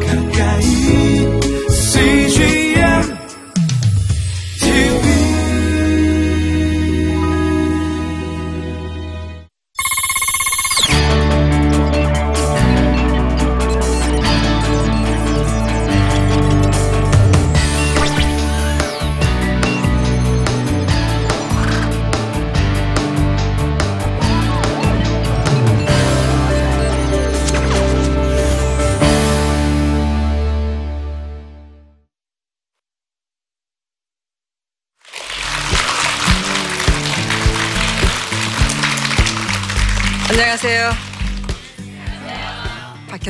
가까 0.00 0.21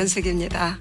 박현숙입니다. 0.03 0.79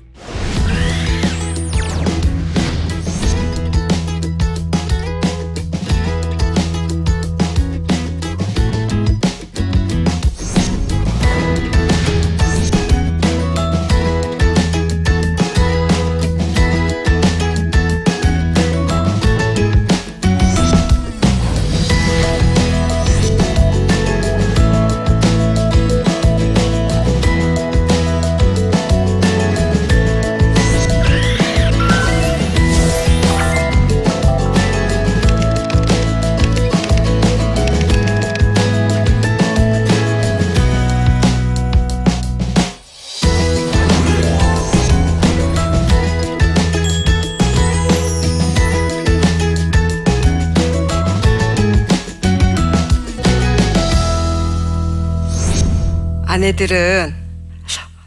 아내들은 56.43 57.15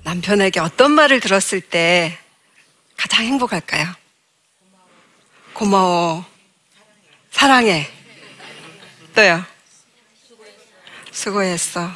남편에게 0.04 0.60
어떤 0.60 0.92
말을 0.92 1.22
들었을 1.22 1.62
때 1.62 2.18
가장 2.98 3.24
행복할까요? 3.24 3.88
고마워. 5.54 6.26
사랑해. 7.32 7.90
또요. 9.16 9.42
수고했어. 11.12 11.90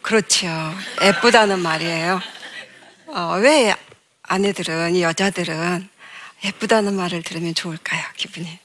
그렇지요. 0.00 0.74
예쁘다는 1.02 1.58
말이에요. 1.58 2.22
어, 3.08 3.38
왜 3.42 3.76
아내들은, 4.22 4.96
이 4.96 5.02
여자들은 5.02 5.86
예쁘다는 6.42 6.94
말을 6.94 7.22
들으면 7.22 7.54
좋을까요? 7.54 8.02
기분이. 8.16 8.58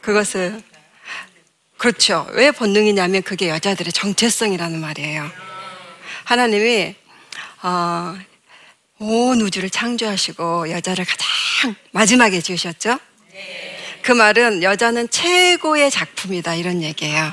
그것은, 0.00 0.62
그렇죠. 1.76 2.26
왜 2.32 2.50
본능이냐면 2.50 3.20
그게 3.20 3.50
여자들의 3.50 3.92
정체성이라는 3.92 4.80
말이에요. 4.80 5.49
하나님이 6.24 6.94
어, 7.62 8.16
온 8.98 9.40
우주를 9.40 9.70
창조하시고 9.70 10.70
여자를 10.70 11.04
가장 11.04 11.74
마지막에 11.92 12.40
지으셨죠? 12.40 12.98
그 14.02 14.12
말은 14.12 14.62
여자는 14.62 15.10
최고의 15.10 15.90
작품이다 15.90 16.54
이런 16.54 16.82
얘기예요. 16.82 17.32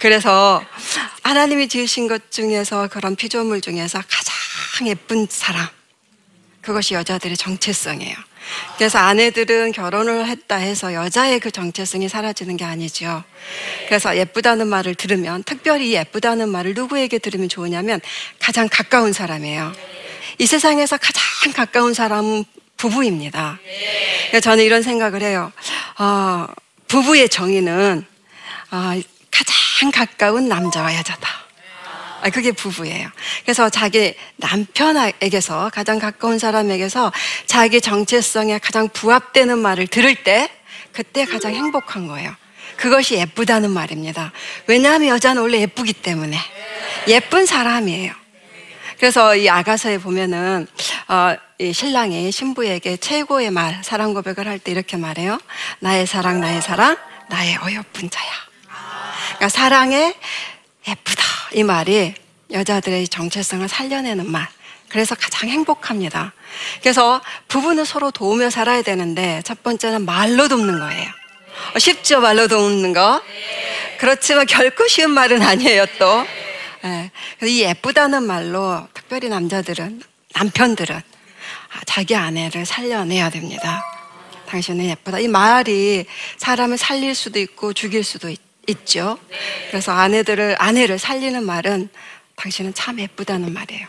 그래서 0.00 0.64
하나님이 1.22 1.68
지으신 1.68 2.08
것 2.08 2.30
중에서 2.30 2.88
그런 2.88 3.16
피조물 3.16 3.60
중에서 3.60 3.98
가장 3.98 4.88
예쁜 4.88 5.26
사람 5.28 5.66
그것이 6.62 6.94
여자들의 6.94 7.36
정체성이에요. 7.36 8.16
그래서 8.76 8.98
아내들은 8.98 9.72
결혼을 9.72 10.26
했다 10.26 10.56
해서 10.56 10.94
여자의 10.94 11.40
그 11.40 11.50
정체성이 11.50 12.08
사라지는 12.08 12.56
게 12.56 12.64
아니죠. 12.64 13.22
그래서 13.86 14.16
예쁘다는 14.16 14.66
말을 14.66 14.94
들으면 14.94 15.42
특별히 15.44 15.94
예쁘다는 15.94 16.48
말을 16.48 16.74
누구에게 16.74 17.18
들으면 17.18 17.48
좋으냐면 17.48 18.00
가장 18.38 18.68
가까운 18.70 19.12
사람이에요. 19.12 19.72
이 20.38 20.46
세상에서 20.46 20.96
가장 20.96 21.52
가까운 21.52 21.94
사람은 21.94 22.44
부부입니다. 22.76 23.58
저는 24.42 24.64
이런 24.64 24.82
생각을 24.82 25.22
해요. 25.22 25.52
어, 25.98 26.46
부부의 26.88 27.28
정의는 27.28 28.04
어, 28.70 29.00
가장 29.30 29.90
가까운 29.92 30.48
남자와 30.48 30.96
여자다. 30.96 31.41
아, 32.22 32.30
그게 32.30 32.52
부부예요. 32.52 33.08
그래서 33.42 33.68
자기 33.68 34.14
남편에게서 34.36 35.70
가장 35.74 35.98
가까운 35.98 36.38
사람에게서 36.38 37.12
자기 37.46 37.80
정체성에 37.80 38.58
가장 38.58 38.88
부합되는 38.88 39.58
말을 39.58 39.88
들을 39.88 40.14
때 40.14 40.48
그때 40.92 41.24
가장 41.24 41.52
행복한 41.54 42.06
거예요. 42.06 42.34
그것이 42.76 43.14
예쁘다는 43.16 43.70
말입니다. 43.70 44.32
왜냐하면 44.66 45.08
여자는 45.08 45.42
원래 45.42 45.60
예쁘기 45.60 45.92
때문에 45.92 46.38
예쁜 47.08 47.44
사람이에요. 47.46 48.12
그래서 48.98 49.34
이 49.34 49.48
아가서에 49.48 49.98
보면은 49.98 50.66
어, 51.08 51.34
이 51.58 51.72
신랑이 51.72 52.30
신부에게 52.30 52.98
최고의 52.98 53.50
말 53.50 53.82
사랑 53.82 54.14
고백을 54.14 54.46
할 54.46 54.58
때 54.60 54.70
이렇게 54.70 54.96
말해요. 54.96 55.40
나의 55.80 56.06
사랑, 56.06 56.40
나의 56.40 56.62
사랑, 56.62 56.96
나의 57.28 57.56
어여쁜 57.56 58.10
자야. 58.10 58.30
그러니까 59.38 59.48
사랑에 59.48 60.14
예쁘다. 60.86 61.31
이 61.54 61.62
말이 61.62 62.14
여자들의 62.50 63.08
정체성을 63.08 63.68
살려내는 63.68 64.30
말. 64.30 64.48
그래서 64.88 65.14
가장 65.14 65.48
행복합니다. 65.48 66.32
그래서 66.80 67.22
부부는 67.48 67.84
서로 67.84 68.10
도우며 68.10 68.50
살아야 68.50 68.82
되는데 68.82 69.40
첫 69.44 69.62
번째는 69.62 70.04
말로 70.04 70.48
돕는 70.48 70.78
거예요. 70.78 71.10
어, 71.74 71.78
쉽죠? 71.78 72.20
말로 72.20 72.48
돕는 72.48 72.92
거? 72.92 73.22
그렇지만 73.98 74.46
결코 74.46 74.86
쉬운 74.88 75.10
말은 75.12 75.42
아니에요, 75.42 75.86
또. 75.98 76.26
예. 76.84 77.10
이 77.46 77.62
예쁘다는 77.62 78.24
말로 78.24 78.86
특별히 78.92 79.28
남자들은, 79.28 80.02
남편들은 80.34 81.00
자기 81.86 82.14
아내를 82.14 82.66
살려내야 82.66 83.30
됩니다. 83.30 83.82
당신은 84.48 84.84
예쁘다. 84.86 85.20
이 85.20 85.28
말이 85.28 86.04
사람을 86.36 86.76
살릴 86.76 87.14
수도 87.14 87.38
있고 87.38 87.72
죽일 87.72 88.04
수도 88.04 88.28
있, 88.28 88.40
있죠. 88.68 89.18
그래서 89.70 89.92
아내들을, 89.92 90.56
아내를 90.58 90.98
살리는 90.98 91.44
말은 91.44 91.88
당신은 92.36 92.74
참 92.74 92.98
예쁘다는 93.00 93.52
말이에요. 93.52 93.86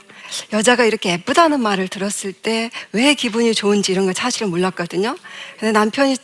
여자가 0.52 0.86
이렇게 0.86 1.12
예쁘다는 1.12 1.60
말을 1.62 1.88
들었을 1.88 2.34
때 2.34 2.72
왜 2.92 3.14
기분이 3.14 3.54
좋은지 3.54 3.92
이런 3.92 4.06
걸 4.06 4.16
사실은 4.16 4.50
몰랐거든요. 4.50 5.16
근데 5.60 5.72
남편이 5.72 6.18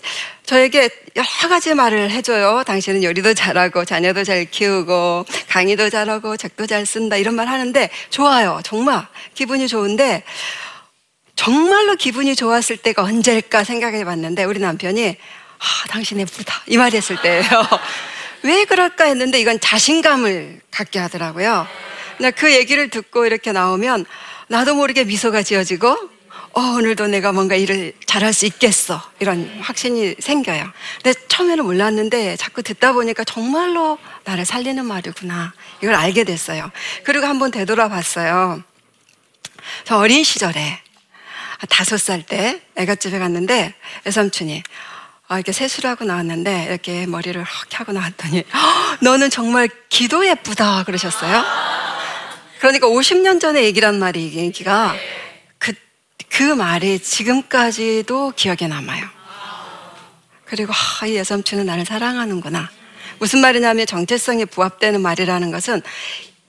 저에게 0.46 0.90
여러 1.16 1.28
가지 1.48 1.76
말을 1.76 2.10
해줘요. 2.10 2.64
당신은 2.66 3.04
요리도 3.04 3.36
잘하고 3.36 3.86
자녀도 3.86 4.24
잘 4.24 4.46
키우고 4.46 5.26
강의도 5.48 5.90
잘하고 5.92 6.38
책도 6.38 6.66
잘 6.66 6.88
쓴다 6.88 7.18
이런 7.18 7.36
말 7.36 7.48
하는데 7.48 7.90
좋아요. 8.10 8.62
정말 8.64 9.06
기분이 9.36 9.68
좋은데 9.68 10.24
정말로 11.36 11.95
기분이 11.95 12.36
좋았을 12.36 12.78
때가 12.78 13.04
언제일까 13.04 13.63
생각해 13.63 14.06
봤는데 14.06 14.44
우리 14.44 14.60
남편이 14.60 15.18
아, 15.60 15.88
당신 15.90 16.19
예쁘다 16.19 16.63
이 16.68 16.78
말 16.78 16.92
했을 16.94 17.22
때예요. 17.22 17.44
왜 18.44 18.65
그럴까 18.65 19.06
했는데 19.06 19.39
이건 19.39 19.59
자신감을 19.59 20.62
갖게 20.71 21.00
하더라고요. 21.00 21.68
그 22.36 22.53
얘기를 22.53 22.89
듣고 22.89 23.25
이렇게 23.25 23.51
나오면 23.51 24.06
나도 24.47 24.75
모르게 24.75 25.03
미소가 25.03 25.44
지어지고 25.44 25.95
어, 26.53 26.62
오늘도 26.62 27.07
내가 27.07 27.31
뭔가 27.31 27.56
일을 27.56 27.94
잘할 28.06 28.33
수 28.33 28.45
있겠어. 28.47 29.01
이런 29.19 29.47
확신이 29.62 30.15
생겨요. 30.19 30.71
근데 31.03 31.19
처음에는 31.27 31.63
몰랐는데 31.63 32.38
자꾸 32.38 32.63
듣다 32.63 32.94
보니까 32.94 33.24
정말로 33.24 34.00
나를 34.24 34.45
살리는 34.45 34.83
말이구나. 34.83 35.53
이걸 35.81 35.94
알게 35.94 36.24
됐어요. 36.24 36.71
그리고 37.03 37.27
한번 37.27 37.51
되돌아봤어요. 37.51 38.63
저 39.83 39.97
어린 39.97 40.24
시절에 40.24 40.81
다섯 41.69 41.97
살 42.00 42.24
때 42.24 42.62
애가 42.77 42.95
집에 42.95 43.19
갔는데 43.19 43.75
애삼촌이 44.07 44.63
아, 45.31 45.36
이렇게 45.36 45.52
세수를 45.52 45.92
하고 45.92 46.06
나왔는데 46.06 46.66
이렇게 46.68 47.06
머리를 47.06 47.40
헉 47.40 47.80
하고 47.80 47.92
나왔더니 47.92 48.44
너는 49.02 49.30
정말 49.30 49.70
기도 49.88 50.26
예쁘다 50.26 50.84
그러셨어요. 50.86 51.44
그러니까 52.60 52.88
50년 52.88 53.40
전에 53.40 53.64
얘기란 53.64 54.00
말이 54.00 54.34
얘기가 54.34 54.96
그, 55.60 55.74
그 56.30 56.42
말이 56.42 56.98
지금까지도 56.98 58.34
기억에 58.36 58.68
남아요. 58.68 59.06
그리고 60.46 60.74
하, 60.74 61.06
이 61.06 61.16
여삼촌은 61.16 61.68
나를 61.68 61.86
사랑하는구나. 61.86 62.68
무슨 63.20 63.40
말이냐면 63.42 63.86
정체성에 63.86 64.46
부합되는 64.46 65.00
말이라는 65.00 65.52
것은 65.52 65.84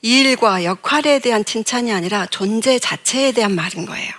일과 0.00 0.64
역할에 0.64 1.18
대한 1.18 1.44
칭찬이 1.44 1.92
아니라 1.92 2.24
존재 2.24 2.78
자체에 2.78 3.32
대한 3.32 3.54
말인 3.54 3.84
거예요. 3.84 4.10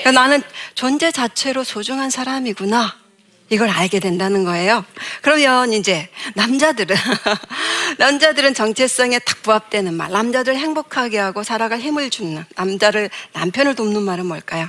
그러니까 0.00 0.12
나는 0.12 0.42
존재 0.74 1.12
자체로 1.12 1.64
소중한 1.64 2.08
사람이구나. 2.08 3.05
이걸 3.48 3.68
알게 3.68 4.00
된다는 4.00 4.44
거예요. 4.44 4.84
그러면 5.22 5.72
이제 5.72 6.08
남자들은 6.34 6.96
남자들은 7.98 8.54
정체성에 8.54 9.20
딱 9.20 9.42
부합되는 9.42 9.94
말, 9.94 10.10
남자들 10.10 10.56
행복하게 10.56 11.18
하고 11.18 11.42
살아갈 11.42 11.78
힘을 11.78 12.10
주는 12.10 12.44
남자를 12.56 13.08
남편을 13.32 13.74
돕는 13.74 14.02
말은 14.02 14.26
뭘까요? 14.26 14.68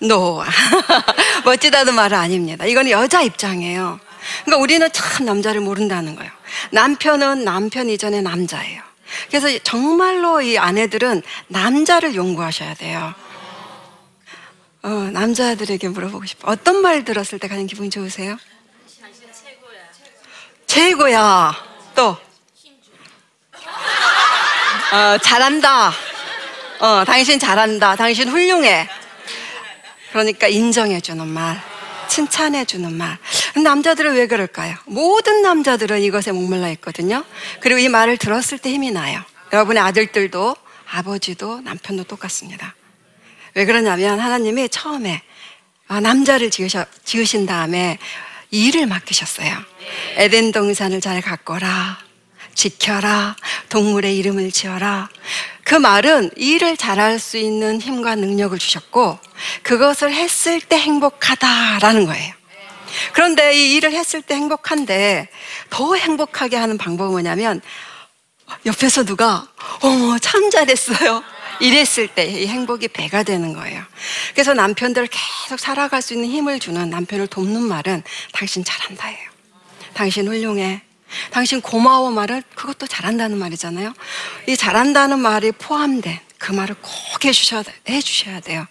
노. 0.00 0.44
멋지다는 1.44 1.94
말은 1.94 2.16
아닙니다. 2.16 2.64
이거는 2.66 2.90
여자 2.90 3.22
입장이에요. 3.22 3.98
그러니까 4.44 4.62
우리는 4.62 4.88
참 4.92 5.26
남자를 5.26 5.60
모른다는 5.60 6.14
거예요. 6.14 6.30
남편은 6.70 7.44
남편 7.44 7.88
이전에 7.88 8.20
남자예요. 8.20 8.82
그래서 9.28 9.48
정말로 9.62 10.40
이 10.42 10.58
아내들은 10.58 11.22
남자를 11.48 12.14
연구하셔야 12.14 12.74
돼요. 12.74 13.14
어, 14.88 15.10
남자들에게 15.12 15.86
물어보고 15.88 16.24
싶어. 16.24 16.50
어떤 16.50 16.80
말 16.80 17.04
들었을 17.04 17.38
때 17.38 17.46
가장 17.46 17.66
기분이 17.66 17.90
좋으세요? 17.90 18.38
최고야. 20.66 21.54
또. 21.94 22.16
어, 24.90 25.18
잘한다. 25.22 25.92
어, 26.80 27.04
당신 27.04 27.38
잘한다. 27.38 27.96
당신 27.96 28.30
훌륭해. 28.30 28.88
그러니까 30.12 30.46
인정해주는 30.48 31.28
말, 31.28 31.62
칭찬해주는 32.08 32.90
말. 32.90 33.18
남자들은 33.62 34.14
왜 34.14 34.26
그럴까요? 34.26 34.74
모든 34.86 35.42
남자들은 35.42 36.00
이것에 36.00 36.32
목말라 36.32 36.70
있거든요. 36.70 37.26
그리고 37.60 37.78
이 37.78 37.90
말을 37.90 38.16
들었을 38.16 38.56
때 38.56 38.70
힘이 38.70 38.90
나요. 38.90 39.20
여러분의 39.52 39.82
아들들도 39.82 40.56
아버지도 40.90 41.60
남편도 41.60 42.04
똑같습니다. 42.04 42.74
왜 43.58 43.64
그러냐면 43.64 44.20
하나님이 44.20 44.68
처음에 44.68 45.20
아, 45.88 45.98
남자를 45.98 46.48
지으셔, 46.48 46.86
지으신 47.02 47.44
다음에 47.44 47.98
일을 48.52 48.86
맡기셨어요. 48.86 49.52
에덴 50.14 50.52
동산을 50.52 51.00
잘 51.00 51.20
가꿔라. 51.20 51.98
지켜라. 52.54 53.34
동물의 53.68 54.16
이름을 54.16 54.52
지어라. 54.52 55.08
그 55.64 55.74
말은 55.74 56.30
일을 56.36 56.76
잘할 56.76 57.18
수 57.18 57.36
있는 57.36 57.80
힘과 57.80 58.14
능력을 58.14 58.56
주셨고 58.56 59.18
그것을 59.64 60.12
했을 60.12 60.60
때 60.60 60.78
행복하다라는 60.78 62.06
거예요. 62.06 62.34
그런데 63.12 63.56
이 63.56 63.74
일을 63.74 63.90
했을 63.90 64.22
때 64.22 64.36
행복한데 64.36 65.28
더 65.68 65.96
행복하게 65.96 66.56
하는 66.56 66.78
방법은 66.78 67.10
뭐냐면 67.10 67.60
옆에서 68.66 69.02
누가 69.02 69.48
어머 69.80 70.16
참 70.20 70.48
잘했어요. 70.48 71.24
이랬을 71.60 72.08
때 72.14 72.28
이 72.28 72.46
행복이 72.46 72.88
배가 72.88 73.22
되는 73.22 73.52
거예요. 73.54 73.82
그래서 74.32 74.54
남편들 74.54 75.08
계속 75.08 75.58
살아갈 75.58 76.02
수 76.02 76.14
있는 76.14 76.28
힘을 76.28 76.60
주는 76.60 76.88
남편을 76.90 77.26
돕는 77.26 77.62
말은 77.62 78.02
당신 78.32 78.64
잘한다예요. 78.64 79.28
당신 79.94 80.28
훌륭해. 80.28 80.82
당신 81.30 81.60
고마워 81.60 82.10
말을 82.10 82.42
그것도 82.54 82.86
잘한다는 82.86 83.38
말이잖아요. 83.38 83.94
이 84.46 84.56
잘한다는 84.56 85.18
말이 85.18 85.52
포함된 85.52 86.18
그 86.36 86.52
말을 86.52 86.76
꼭 86.80 87.24
해주셔야, 87.24 87.64
해주셔야 87.88 88.40
돼요. 88.40 88.66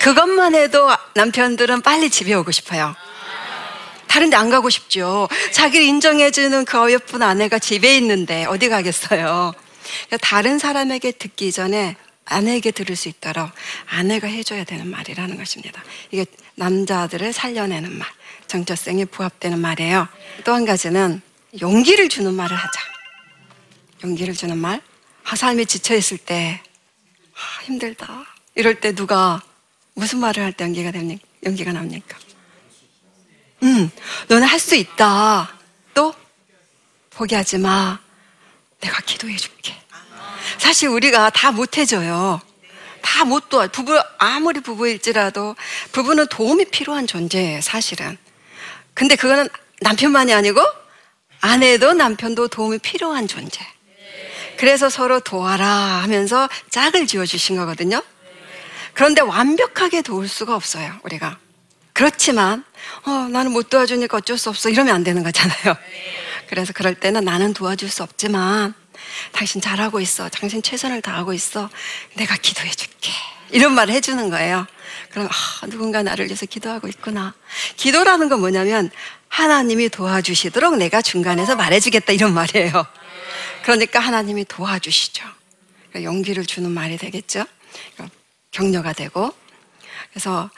그것만 0.00 0.54
해도 0.54 0.88
남편들은 1.14 1.82
빨리 1.82 2.08
집에 2.08 2.32
오고 2.34 2.52
싶어요. 2.52 2.94
다른 4.06 4.30
데 4.30 4.36
안 4.36 4.48
가고 4.50 4.70
싶죠. 4.70 5.28
자기를 5.52 5.84
인정해주는 5.86 6.64
그 6.66 6.78
어여쁜 6.78 7.22
아내가 7.22 7.58
집에 7.58 7.96
있는데 7.96 8.44
어디 8.44 8.68
가겠어요. 8.68 9.52
그러니까 10.06 10.16
다른 10.20 10.58
사람에게 10.58 11.12
듣기 11.12 11.50
전에 11.50 11.96
아내에게 12.24 12.70
들을 12.70 12.94
수 12.96 13.08
있도록 13.08 13.50
아내가 13.86 14.26
해줘야 14.28 14.64
되는 14.64 14.88
말이라는 14.88 15.36
것입니다. 15.36 15.82
이게 16.10 16.24
남자들을 16.54 17.32
살려내는 17.32 17.98
말, 17.98 18.08
정체성에 18.46 19.06
부합되는 19.06 19.58
말이에요. 19.58 20.08
또 20.44 20.52
한 20.54 20.64
가지는 20.64 21.20
용기를 21.60 22.08
주는 22.08 22.32
말을 22.34 22.56
하자. 22.56 22.80
용기를 24.04 24.34
주는 24.34 24.56
말. 24.58 24.80
아, 25.24 25.36
삶이 25.36 25.66
지쳐있을 25.66 26.18
때, 26.18 26.60
아, 27.34 27.62
힘들다. 27.64 28.24
이럴 28.54 28.80
때 28.80 28.94
누가 28.94 29.40
무슨 29.94 30.18
말을 30.20 30.42
할때 30.42 30.64
연기가 30.64 30.90
됩니까? 30.90 31.22
연기가 31.44 31.72
납니까? 31.72 32.18
음, 33.62 33.90
너는 34.28 34.46
할 34.46 34.58
수 34.58 34.74
있다. 34.74 35.56
또, 35.94 36.14
포기하지 37.10 37.58
마. 37.58 37.98
내가 38.80 39.00
기도해 39.02 39.36
줄게. 39.36 39.80
사실 40.58 40.88
우리가 40.88 41.30
다 41.30 41.52
못해줘요. 41.52 42.40
다 43.02 43.24
못 43.24 43.48
도와. 43.48 43.66
부부, 43.66 44.00
아무리 44.18 44.60
부부일지라도 44.60 45.56
부부는 45.92 46.28
도움이 46.28 46.66
필요한 46.66 47.06
존재예요, 47.06 47.60
사실은. 47.60 48.16
근데 48.94 49.16
그거는 49.16 49.48
남편만이 49.80 50.32
아니고 50.32 50.60
아내도 51.40 51.92
남편도 51.92 52.48
도움이 52.48 52.78
필요한 52.78 53.26
존재. 53.26 53.64
그래서 54.56 54.88
서로 54.88 55.18
도와라 55.20 55.66
하면서 55.66 56.48
짝을 56.70 57.06
지어주신 57.06 57.56
거거든요. 57.56 58.02
그런데 58.94 59.20
완벽하게 59.22 60.02
도울 60.02 60.28
수가 60.28 60.54
없어요, 60.54 60.92
우리가. 61.02 61.38
그렇지만, 61.94 62.64
어, 63.04 63.10
나는 63.30 63.52
못 63.52 63.68
도와주니까 63.70 64.18
어쩔 64.18 64.38
수 64.38 64.50
없어. 64.50 64.68
이러면 64.68 64.94
안 64.94 65.02
되는 65.04 65.22
거잖아요. 65.22 65.76
그래서 66.48 66.72
그럴 66.72 66.94
때는 66.94 67.24
나는 67.24 67.54
도와줄 67.54 67.88
수 67.88 68.02
없지만, 68.02 68.74
당신 69.32 69.60
잘하고 69.60 70.00
있어. 70.00 70.28
당신 70.28 70.62
최선을 70.62 71.02
다하고 71.02 71.32
있어. 71.32 71.70
내가 72.14 72.36
기도해 72.36 72.70
줄게. 72.70 73.10
이런 73.50 73.74
말을 73.74 73.94
해주는 73.94 74.30
거예요. 74.30 74.66
그럼, 75.10 75.28
아, 75.28 75.66
누군가 75.66 76.02
나를 76.02 76.26
위해서 76.26 76.46
기도하고 76.46 76.88
있구나. 76.88 77.34
기도라는 77.76 78.28
건 78.28 78.40
뭐냐면, 78.40 78.90
하나님이 79.28 79.88
도와주시도록 79.88 80.76
내가 80.76 81.00
중간에서 81.00 81.56
말해주겠다. 81.56 82.12
이런 82.12 82.34
말이에요. 82.34 82.86
그러니까 83.62 84.00
하나님이 84.00 84.44
도와주시죠. 84.44 85.24
그러니까 85.88 86.10
용기를 86.10 86.44
주는 86.44 86.70
말이 86.70 86.98
되겠죠. 86.98 87.44
그러니까 87.94 88.16
격려가 88.50 88.92
되고. 88.92 89.32
그래서 90.10 90.50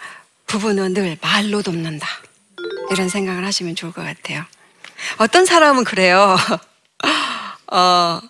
부부는 0.46 0.94
늘 0.94 1.16
말로 1.20 1.62
돕는다. 1.62 2.06
이런 2.90 3.08
생각을 3.08 3.44
하시면 3.44 3.76
좋을 3.76 3.92
것 3.92 4.02
같아요. 4.02 4.44
어떤 5.18 5.44
사람은 5.44 5.84
그래요. 5.84 6.36
어, 7.74 8.20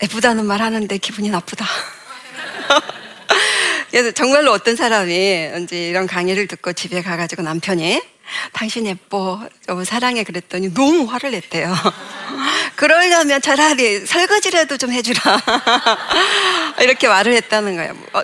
예쁘다는 0.00 0.46
말 0.46 0.62
하는데 0.62 0.96
기분이 0.98 1.28
나쁘다. 1.28 1.66
그래서 3.90 4.12
정말로 4.12 4.52
어떤 4.52 4.76
사람이 4.76 5.50
이제 5.64 5.88
이런 5.88 6.06
강의를 6.06 6.46
듣고 6.46 6.72
집에 6.72 7.02
가가지고 7.02 7.42
남편이 7.42 8.00
당신 8.52 8.86
예뻐, 8.86 9.40
여보 9.68 9.82
사랑해 9.82 10.22
그랬더니 10.22 10.72
너무 10.72 11.10
화를 11.10 11.32
냈대요. 11.32 11.74
그러려면 12.76 13.42
차라리 13.42 14.06
설거지라도 14.06 14.76
좀 14.76 14.92
해주라. 14.92 15.42
이렇게 16.78 17.08
말을 17.08 17.34
했다는 17.34 17.74
거예요. 17.74 17.96
어, 18.12 18.22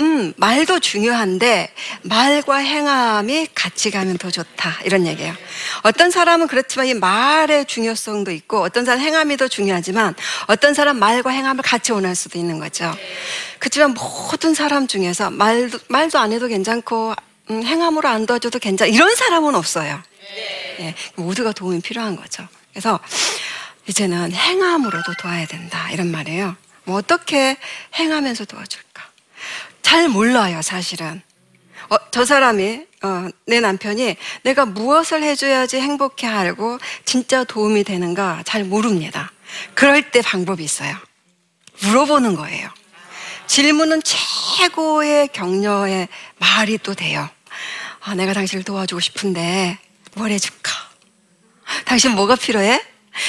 음, 0.00 0.32
말도 0.36 0.78
중요한데 0.78 1.72
말과 2.02 2.56
행함이 2.56 3.48
같이 3.54 3.90
가면 3.90 4.18
더 4.18 4.30
좋다. 4.30 4.78
이런 4.84 5.06
얘기예요. 5.06 5.34
어떤 5.82 6.10
사람은 6.10 6.46
그렇지만 6.46 6.86
이 6.86 6.94
말의 6.94 7.66
중요성도 7.66 8.30
있고 8.30 8.62
어떤 8.62 8.84
사람 8.84 9.00
행함이 9.00 9.36
더 9.36 9.48
중요하지만 9.48 10.14
어떤 10.46 10.74
사람 10.74 10.98
말과 10.98 11.30
행함을 11.30 11.62
같이 11.62 11.92
원할 11.92 12.14
수도 12.14 12.38
있는 12.38 12.60
거죠. 12.60 12.94
그렇지만 13.58 13.94
모든 13.94 14.54
사람 14.54 14.86
중에서 14.86 15.30
말도, 15.30 15.78
말도 15.88 16.18
안 16.18 16.32
해도 16.32 16.46
괜찮고 16.46 17.14
음, 17.50 17.64
행함으로 17.64 18.08
안 18.08 18.26
도와줘도 18.26 18.58
괜찮아. 18.60 18.88
이런 18.88 19.14
사람은 19.16 19.54
없어요. 19.54 20.00
예, 20.80 20.94
모두가 21.16 21.52
도움이 21.52 21.80
필요한 21.80 22.14
거죠. 22.14 22.46
그래서 22.70 23.00
이제는 23.88 24.32
행함으로도 24.32 25.14
도와야 25.14 25.46
된다. 25.46 25.90
이런 25.90 26.12
말이에요. 26.12 26.56
뭐 26.84 26.96
어떻게 26.98 27.56
행하면서 27.96 28.44
도와줄까? 28.44 28.87
잘 29.88 30.06
몰라요, 30.06 30.60
사실은. 30.60 31.22
어, 31.88 31.96
저 32.10 32.26
사람이, 32.26 32.84
어, 33.04 33.28
내 33.46 33.58
남편이 33.58 34.18
내가 34.42 34.66
무엇을 34.66 35.22
해줘야지 35.22 35.80
행복해 35.80 36.26
하고 36.26 36.78
진짜 37.06 37.42
도움이 37.42 37.84
되는가 37.84 38.42
잘 38.44 38.64
모릅니다. 38.64 39.32
그럴 39.72 40.10
때 40.10 40.20
방법이 40.20 40.62
있어요. 40.62 40.94
물어보는 41.84 42.36
거예요. 42.36 42.68
질문은 43.46 44.02
최고의 44.02 45.28
격려의 45.28 46.08
말이 46.36 46.76
또 46.76 46.92
돼요. 46.92 47.26
아, 48.00 48.14
내가 48.14 48.34
당신을 48.34 48.64
도와주고 48.64 49.00
싶은데 49.00 49.78
뭘 50.16 50.30
해줄까? 50.32 50.70
당신 51.86 52.10
뭐가 52.10 52.36
필요해? 52.36 52.78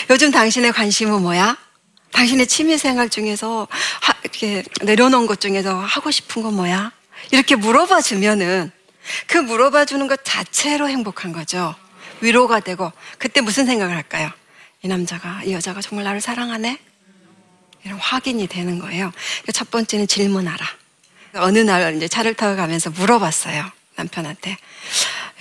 요즘 0.10 0.30
당신의 0.30 0.74
관심은 0.74 1.22
뭐야? 1.22 1.56
당신의 2.12 2.48
취미 2.48 2.78
생활 2.78 3.10
중에서 3.10 3.68
하, 3.70 4.14
이렇게 4.24 4.64
내려놓은 4.82 5.28
것 5.28 5.40
중에서 5.40 5.80
하고 5.80 6.12
싶은 6.12 6.42
건 6.42 6.56
뭐야? 6.56 6.92
이렇게 7.32 7.56
물어봐 7.56 8.02
주면은 8.02 8.72
그 9.28 9.38
물어봐 9.38 9.86
주는 9.86 10.08
것 10.08 10.24
자체로 10.24 10.88
행복한 10.90 11.32
거죠. 11.32 11.76
위로가 12.22 12.60
되고 12.60 12.92
그때 13.18 13.42
무슨 13.42 13.66
생각을 13.66 13.96
할까요? 13.96 14.30
이 14.82 14.88
남자가 14.88 15.42
이 15.44 15.54
여자가 15.54 15.82
정말 15.82 16.06
나를 16.06 16.22
사랑하네? 16.22 16.80
이런 17.86 17.98
확인이 18.00 18.48
되는 18.48 18.80
거예요. 18.80 19.12
첫 19.54 19.72
번째는 19.72 20.08
질문하라. 20.08 20.66
어느 21.36 21.60
날 21.60 21.96
이제 21.96 22.08
차를 22.08 22.34
타고 22.34 22.56
가면서 22.56 22.90
물어봤어요. 22.90 23.72
남편한테. 23.96 24.58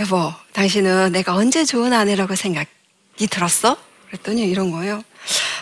여보, 0.00 0.32
당신은 0.52 1.12
내가 1.12 1.34
언제 1.34 1.64
좋은 1.64 1.92
아내라고 1.92 2.36
생각이 2.36 2.68
들었어? 3.30 3.76
그랬더니 4.08 4.42
이런 4.42 4.70
거예요. 4.70 5.02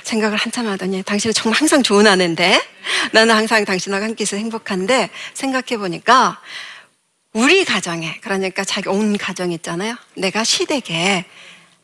생각을 0.06 0.36
한참 0.36 0.68
하더니 0.68 1.02
당신은 1.02 1.34
정말 1.34 1.60
항상 1.60 1.82
좋은 1.82 2.06
아내인데 2.06 2.62
나는 3.12 3.34
항상 3.34 3.64
당신하고 3.64 4.04
함께 4.04 4.22
있어 4.22 4.36
행복한데 4.36 5.10
생각해 5.34 5.78
보니까 5.78 6.40
우리 7.32 7.64
가정에 7.64 8.18
그러니까 8.22 8.64
자기 8.64 8.88
온 8.88 9.18
가정 9.18 9.52
있잖아요. 9.52 9.96
내가 10.14 10.44
시댁에 10.44 11.26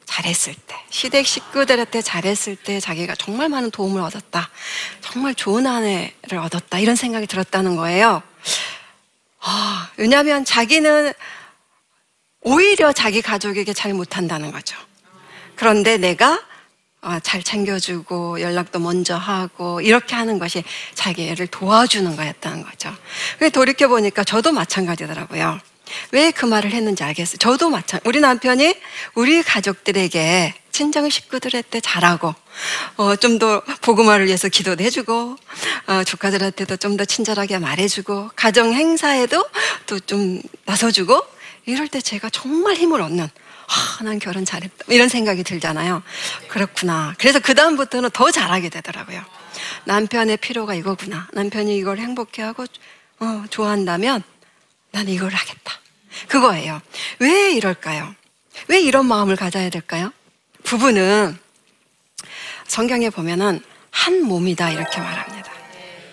잘했을 0.05 0.55
때, 0.55 0.76
시댁 0.91 1.26
식구들한테 1.26 2.02
잘했을 2.02 2.57
때 2.57 2.81
자기가 2.81 3.14
정말 3.17 3.49
많은 3.49 3.71
도움을 3.71 4.00
얻었다. 4.00 4.50
정말 5.00 5.35
좋은 5.35 5.67
아내를 5.67 6.38
얻었다. 6.38 6.79
이런 6.79 6.97
생각이 6.97 7.26
들었다는 7.26 7.76
거예요. 7.76 8.23
아, 9.41 9.91
왜냐하면 9.97 10.45
자기는 10.45 11.12
오히려 12.43 12.93
자기 12.93 13.21
가족에게 13.21 13.73
잘 13.73 13.95
못한다는 13.95 14.52
거죠. 14.52 14.76
그런데 15.57 15.97
내가 15.97 16.35
어, 16.35 16.51
잘 17.23 17.42
챙겨주고 17.42 18.40
연락도 18.40 18.78
먼저 18.78 19.16
하고 19.16 19.80
이렇게 19.80 20.14
하는 20.14 20.38
것이 20.38 20.62
자기 20.94 21.28
애를 21.28 21.47
도와주는 21.49 22.14
거였다는 22.16 22.62
거죠. 22.62 22.94
돌이켜 23.52 23.88
보니까 23.88 24.23
저도 24.25 24.52
마찬가지더라고요. 24.52 25.59
왜 26.12 26.30
그 26.30 26.47
말을 26.47 26.71
했는지 26.73 27.04
알겠어요. 27.04 27.37
저도 27.37 27.68
마찬. 27.68 28.00
우리 28.04 28.21
남편이 28.21 28.75
우리 29.14 29.42
가족들에게 29.42 30.54
친정 30.73 31.11
식구들한테 31.11 31.80
잘하고 31.80 32.35
어, 32.97 33.16
좀 33.16 33.38
더 33.38 33.61
복음화를 33.82 34.26
위해서 34.26 34.49
기도도 34.49 34.82
해주고 34.85 35.37
어, 35.88 36.04
조카들한테도 36.04 36.76
좀 36.78 36.97
더 36.97 37.04
친절하게 37.04 37.59
말해주고 37.59 38.30
가정 38.37 38.73
행사에도 38.73 39.44
또 39.87 39.99
좀 40.00 40.40
나서주고 40.64 41.21
이럴 41.66 41.88
때 41.88 42.00
제가 42.00 42.30
정말 42.30 42.76
힘을 42.76 43.00
얻는 43.02 43.28
아, 43.73 44.02
난 44.05 44.19
결혼 44.19 44.45
잘했다. 44.45 44.85
이런 44.88 45.09
생각이 45.09 45.43
들잖아요. 45.43 46.02
그렇구나. 46.49 47.14
그래서 47.19 47.38
그다음부터는 47.38 48.11
더 48.11 48.31
잘하게 48.31 48.69
되더라고요. 48.69 49.25
남편의 49.85 50.37
필요가 50.38 50.75
이거구나. 50.75 51.29
남편이 51.33 51.76
이걸 51.76 51.99
행복해하고, 51.99 52.67
어, 53.21 53.45
좋아한다면 53.49 54.23
난 54.91 55.09
이걸 55.09 55.33
하겠다. 55.33 55.73
그거예요. 56.29 56.83
왜 57.19 57.52
이럴까요? 57.52 58.14
왜 58.69 58.81
이런 58.81 59.07
마음을 59.07 59.37
가져야 59.37 59.71
될까요? 59.71 60.12
부부는 60.64 61.38
성경에 62.67 63.09
보면은 63.11 63.61
한 63.91 64.23
몸이다 64.23 64.71
이렇게 64.71 65.00
말합니다. 65.00 65.50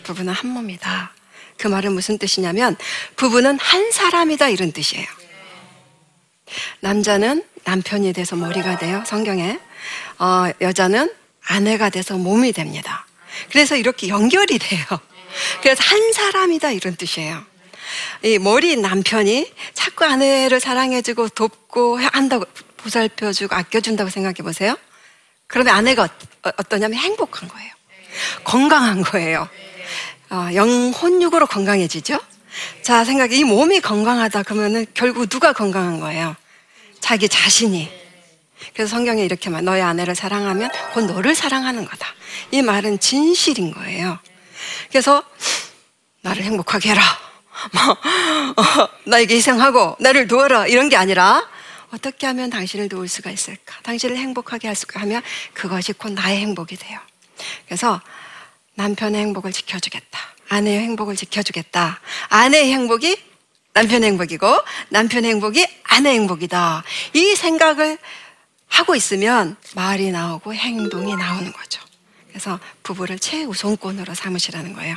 부부는 0.03 0.33
한 0.33 0.49
몸이다. 0.49 1.13
그 1.57 1.67
말은 1.67 1.93
무슨 1.93 2.17
뜻이냐면 2.17 2.77
부부는 3.17 3.59
한 3.59 3.91
사람이다 3.91 4.49
이런 4.49 4.71
뜻이에요. 4.71 5.18
남자는 6.79 7.43
남편이 7.63 8.13
돼서 8.13 8.35
머리가 8.35 8.77
돼요, 8.77 9.03
성경에. 9.05 9.59
어, 10.17 10.49
여자는 10.61 11.13
아내가 11.45 11.89
돼서 11.89 12.17
몸이 12.17 12.51
됩니다. 12.53 13.05
그래서 13.51 13.75
이렇게 13.75 14.07
연결이 14.07 14.57
돼요. 14.59 14.83
그래서 15.61 15.83
한 15.83 16.13
사람이다 16.13 16.71
이런 16.71 16.95
뜻이에요. 16.95 17.43
이 18.23 18.37
머리 18.37 18.75
남편이 18.75 19.51
자꾸 19.73 20.05
아내를 20.05 20.59
사랑해주고 20.59 21.29
돕고 21.29 21.97
한다고 21.97 22.45
보살펴주고 22.77 23.55
아껴준다고 23.55 24.09
생각해 24.09 24.35
보세요. 24.35 24.77
그러면 25.47 25.75
아내가 25.75 26.03
어, 26.03 26.49
어떠냐면 26.57 26.99
행복한 26.99 27.49
거예요. 27.49 27.71
건강한 28.43 29.01
거예요. 29.01 29.49
어, 30.29 30.49
영혼육으로 30.53 31.47
건강해지죠. 31.47 32.19
자, 32.81 33.03
생각해. 33.03 33.35
이 33.35 33.43
몸이 33.43 33.81
건강하다 33.81 34.43
그러면은 34.43 34.85
결국 34.93 35.27
누가 35.29 35.53
건강한 35.53 35.99
거예요? 35.99 36.35
자기 36.99 37.29
자신이. 37.29 37.89
그래서 38.73 38.89
성경에 38.89 39.23
이렇게 39.23 39.49
말, 39.49 39.63
너의 39.63 39.81
아내를 39.81 40.15
사랑하면 40.15 40.69
곧 40.93 41.05
너를 41.05 41.35
사랑하는 41.35 41.85
거다. 41.85 42.07
이 42.51 42.61
말은 42.61 42.99
진실인 42.99 43.71
거예요. 43.71 44.19
그래서 44.89 45.23
나를 46.21 46.43
행복하게 46.43 46.89
해라. 46.89 47.01
뭐, 47.73 47.91
어, 47.91 48.89
나에게 49.05 49.35
희생하고 49.35 49.97
나를 49.99 50.27
도와라. 50.27 50.67
이런 50.67 50.89
게 50.89 50.95
아니라 50.95 51.47
어떻게 51.91 52.27
하면 52.27 52.49
당신을 52.49 52.89
도울 52.89 53.07
수가 53.07 53.31
있을까? 53.31 53.79
당신을 53.83 54.17
행복하게 54.17 54.67
할 54.67 54.75
수가 54.75 55.01
하면 55.01 55.21
그것이 55.53 55.93
곧 55.93 56.13
나의 56.13 56.37
행복이 56.39 56.75
돼요. 56.75 56.99
그래서 57.65 58.01
남편의 58.75 59.19
행복을 59.21 59.51
지켜주겠다. 59.51 60.19
아내의 60.49 60.79
행복을 60.79 61.15
지켜주겠다. 61.15 61.99
아내의 62.29 62.73
행복이 62.73 63.17
남편의 63.73 64.09
행복이고 64.09 64.61
남편의 64.89 65.31
행복이 65.31 65.65
아내의 65.83 66.15
행복이다. 66.19 66.83
이 67.13 67.35
생각을 67.35 67.97
하고 68.67 68.95
있으면 68.95 69.55
말이 69.75 70.11
나오고 70.11 70.53
행동이 70.53 71.15
나오는 71.15 71.51
거죠. 71.51 71.81
그래서 72.29 72.59
부부를 72.83 73.19
최우선권으로 73.19 74.13
삼으시라는 74.13 74.73
거예요. 74.73 74.95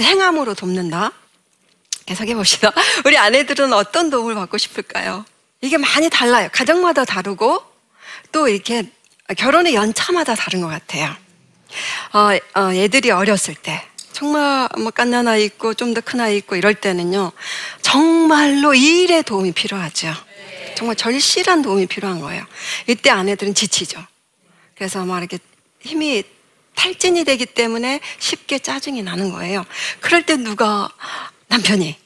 행함으로 0.00 0.54
돕는다. 0.54 1.12
계속해 2.06 2.34
봅시다. 2.34 2.72
우리 3.04 3.18
아내들은 3.18 3.72
어떤 3.72 4.10
도움을 4.10 4.34
받고 4.34 4.58
싶을까요? 4.58 5.24
이게 5.60 5.78
많이 5.78 6.08
달라요. 6.08 6.48
가정마다 6.52 7.04
다르고 7.04 7.62
또 8.30 8.48
이렇게 8.48 8.90
결혼의 9.36 9.74
연차마다 9.74 10.34
다른 10.34 10.60
것 10.60 10.68
같아요. 10.68 11.14
어, 12.12 12.60
어, 12.60 12.72
애들이 12.72 13.10
어렸을 13.10 13.54
때 13.54 13.82
정말 14.16 14.68
뭐 14.78 14.90
깐난 14.90 15.28
아이 15.28 15.44
있고 15.44 15.74
좀 15.74 15.92
더 15.92 16.00
큰 16.00 16.20
아이 16.20 16.38
있고 16.38 16.56
이럴 16.56 16.74
때는요 16.74 17.32
정말로 17.82 18.72
일에 18.74 19.20
도움이 19.22 19.52
필요하죠. 19.52 20.14
정말 20.74 20.96
절실한 20.96 21.60
도움이 21.62 21.86
필요한 21.86 22.20
거예요. 22.20 22.44
이때 22.86 23.10
아내들은 23.10 23.54
지치죠. 23.54 24.02
그래서 24.74 25.04
막 25.04 25.18
이렇게 25.18 25.38
힘이 25.80 26.24
탈진이 26.74 27.24
되기 27.24 27.46
때문에 27.46 28.00
쉽게 28.18 28.58
짜증이 28.58 29.02
나는 29.02 29.30
거예요. 29.32 29.64
그럴 30.00 30.24
때 30.24 30.36
누가 30.36 30.88
남편이 31.48 31.96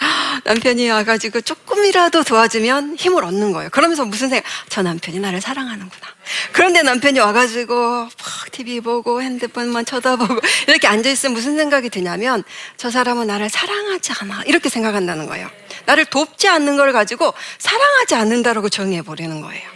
남편이 0.44 0.88
와가지고 0.90 1.42
조금이라도 1.42 2.24
도와주면 2.24 2.96
힘을 2.96 3.24
얻는 3.24 3.52
거예요. 3.52 3.70
그러면서 3.70 4.04
무슨 4.04 4.28
생각? 4.28 4.44
저 4.68 4.82
남편이 4.82 5.20
나를 5.20 5.40
사랑하는구나. 5.40 6.06
그런데 6.52 6.82
남편이 6.82 7.18
와가지고 7.18 7.74
막 8.04 8.10
TV 8.52 8.80
보고 8.80 9.22
핸드폰만 9.22 9.84
쳐다보고 9.84 10.40
이렇게 10.68 10.86
앉아있으면 10.86 11.34
무슨 11.34 11.56
생각이 11.56 11.90
드냐면 11.90 12.42
저 12.76 12.90
사람은 12.90 13.26
나를 13.26 13.48
사랑하지 13.50 14.12
않아. 14.20 14.42
이렇게 14.46 14.68
생각한다는 14.68 15.26
거예요. 15.26 15.50
나를 15.86 16.06
돕지 16.06 16.48
않는 16.48 16.76
걸 16.76 16.92
가지고 16.92 17.32
사랑하지 17.58 18.14
않는다라고 18.14 18.68
정의해버리는 18.68 19.40
거예요. 19.40 19.68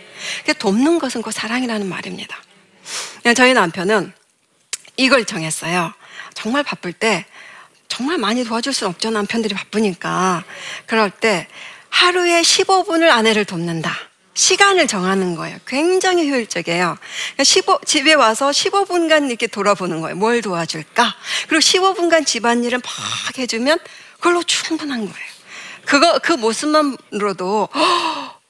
돕는 0.59 0.99
것은 0.99 1.23
곧 1.23 1.33
사랑이라는 1.33 1.87
말입니다. 1.88 2.37
저희 3.37 3.52
남편은 3.52 4.12
이걸 4.97 5.25
정했어요. 5.25 5.93
정말 6.35 6.62
바쁠 6.62 6.93
때 6.93 7.26
정말 7.94 8.18
많이 8.18 8.44
도와줄 8.44 8.72
수는 8.74 8.90
없죠. 8.90 9.10
남편들이 9.10 9.54
바쁘니까. 9.54 10.42
그럴 10.86 11.10
때 11.10 11.46
하루에 11.90 12.42
15분을 12.42 13.08
아내를 13.08 13.44
돕는다. 13.44 13.94
시간을 14.34 14.88
정하는 14.88 15.36
거예요. 15.36 15.58
굉장히 15.64 16.28
효율적이에요. 16.28 16.98
15, 17.40 17.78
집에 17.86 18.14
와서 18.14 18.50
15분간 18.50 19.28
이렇게 19.28 19.46
돌아보는 19.46 20.00
거예요. 20.00 20.16
뭘 20.16 20.42
도와줄까? 20.42 21.14
그리고 21.48 21.60
15분간 21.60 22.26
집안일을 22.26 22.78
막 22.78 23.38
해주면 23.38 23.78
그걸로 24.14 24.42
충분한 24.42 24.98
거예요. 25.00 25.28
그거, 25.84 26.18
그 26.20 26.32
모습만으로도 26.32 27.68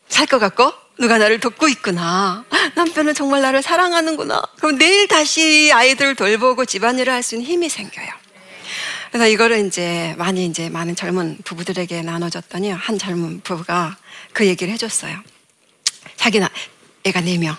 살 0.09 0.27
것 0.27 0.39
같고, 0.39 0.73
누가 0.99 1.19
나를 1.19 1.39
돕고 1.41 1.69
있구나. 1.69 2.45
남편은 2.77 3.13
정말 3.15 3.43
나를 3.43 3.61
사랑하는구나. 3.61 4.41
그럼 4.61 4.79
내일 4.79 5.07
다시 5.09 5.71
아이들을 5.75 6.15
돌보고 6.15 6.65
집안일을 6.65 7.13
할 7.13 7.23
수 7.23 7.35
있는 7.35 7.47
힘이 7.47 7.69
생겨요. 7.69 8.24
그래서 9.15 9.29
이거를 9.29 9.65
이제 9.65 10.13
많이 10.19 10.45
이제 10.45 10.69
많은 10.69 10.97
젊은 10.97 11.39
부부들에게 11.45 12.03
나눠줬더니 12.03 12.71
한 12.73 12.99
젊은 12.99 13.43
부부가 13.43 13.97
그 14.33 14.45
얘기를 14.45 14.73
해줬어요. 14.73 15.17
자기 16.17 16.41
나 16.41 16.51
애가 17.05 17.21
네 17.21 17.39
명. 17.39 17.57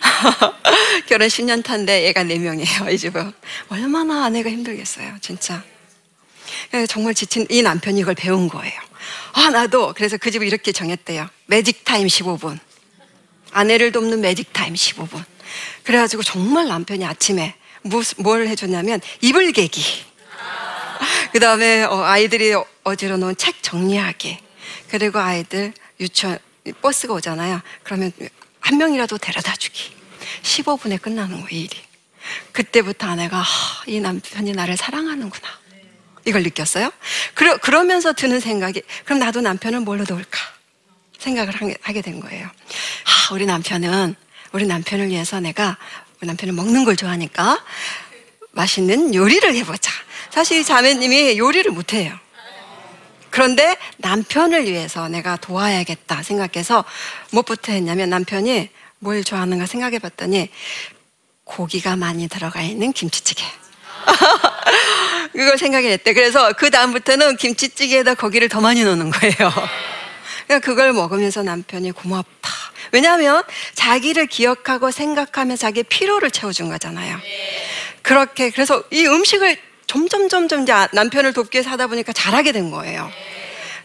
결혼 1.08 1.28
10년 1.28 1.64
찬데 1.64 2.08
애가 2.08 2.24
4명이에요, 2.24 2.92
이 2.92 2.98
집은. 2.98 3.32
얼마나 3.70 4.26
아내가 4.26 4.50
힘들겠어요, 4.50 5.16
진짜. 5.22 5.64
정말 6.90 7.14
지친 7.14 7.46
이 7.48 7.62
남편이 7.62 7.98
이걸 8.00 8.14
배운 8.14 8.46
거예요. 8.46 8.78
아, 9.32 9.48
나도. 9.48 9.94
그래서 9.96 10.18
그 10.18 10.30
집을 10.30 10.46
이렇게 10.46 10.72
정했대요. 10.72 11.26
magic 11.46 11.84
time 11.84 12.06
15분. 12.06 12.58
아내를 13.52 13.92
돕는 13.92 14.20
magic 14.20 14.52
time 14.52 14.74
15분. 14.74 15.24
그래가지고 15.84 16.22
정말 16.22 16.68
남편이 16.68 17.02
아침에 17.06 17.54
뭘 18.18 18.46
해줬냐면 18.46 19.00
이불 19.22 19.52
개기. 19.52 20.11
그 21.32 21.40
다음에 21.40 21.82
어, 21.82 22.02
아이들이 22.02 22.54
어지러 22.84 23.16
놓은 23.16 23.36
책 23.36 23.62
정리하기. 23.62 24.38
그리고 24.88 25.18
아이들 25.18 25.72
유치원 25.98 26.38
버스가 26.82 27.14
오잖아요. 27.14 27.62
그러면 27.82 28.12
한 28.60 28.76
명이라도 28.76 29.16
데려다 29.16 29.56
주기. 29.56 29.94
15분에 30.42 31.00
끝나는 31.00 31.40
거예요, 31.40 31.48
일이. 31.48 31.76
그때부터 32.52 33.06
아내가 33.08 33.38
하, 33.38 33.84
이 33.86 33.98
남편이 34.00 34.52
나를 34.52 34.76
사랑하는구나. 34.76 35.48
이걸 36.26 36.42
느꼈어요. 36.42 36.92
그러, 37.34 37.56
그러면서 37.56 38.12
드는 38.12 38.38
생각이 38.38 38.82
그럼 39.04 39.18
나도 39.18 39.40
남편을 39.40 39.80
뭘로 39.80 40.04
도울까 40.04 40.38
생각을 41.18 41.54
하게 41.80 42.02
된 42.02 42.20
거예요. 42.20 42.46
아, 42.46 43.34
우리 43.34 43.46
남편은 43.46 44.14
우리 44.52 44.66
남편을 44.66 45.08
위해서 45.08 45.40
내가 45.40 45.78
우리 46.20 46.26
남편은 46.26 46.54
먹는 46.54 46.84
걸 46.84 46.94
좋아하니까 46.94 47.64
맛있는 48.52 49.14
요리를 49.14 49.54
해보자. 49.56 49.90
사실 50.32 50.64
자매님이 50.64 51.36
요리를 51.36 51.70
못해요. 51.72 52.18
그런데 53.28 53.76
남편을 53.98 54.64
위해서 54.64 55.06
내가 55.08 55.36
도와야겠다 55.36 56.22
생각해서 56.22 56.84
무엇부터 57.30 57.72
했냐면 57.72 58.08
남편이 58.08 58.70
뭘 58.98 59.24
좋아하는가 59.24 59.66
생각해 59.66 59.98
봤더니 59.98 60.48
고기가 61.44 61.96
많이 61.96 62.28
들어가 62.28 62.62
있는 62.62 62.92
김치찌개. 62.92 63.44
그걸 65.32 65.58
생각이 65.58 65.88
냈대. 65.88 66.14
그래서 66.14 66.52
그 66.54 66.70
다음부터는 66.70 67.36
김치찌개에다 67.36 68.14
고기를 68.14 68.48
더 68.48 68.60
많이 68.62 68.84
넣는 68.84 69.10
거예요. 69.10 69.34
그러니까 70.46 70.66
그걸 70.66 70.94
먹으면서 70.94 71.42
남편이 71.42 71.92
고맙다. 71.92 72.50
왜냐하면 72.92 73.42
자기를 73.74 74.26
기억하고 74.26 74.90
생각하며 74.90 75.56
자기의 75.56 75.84
피로를 75.84 76.30
채워준 76.30 76.70
거잖아요. 76.70 77.18
그렇게 78.00 78.50
그래서 78.50 78.82
이 78.90 79.06
음식을 79.06 79.71
점점 79.92 80.30
점점 80.30 80.62
이제 80.62 80.72
남편을 80.92 81.34
돕기 81.34 81.56
위해서 81.56 81.68
하다 81.68 81.88
보니까 81.88 82.14
잘하게 82.14 82.52
된 82.52 82.70
거예요. 82.70 83.10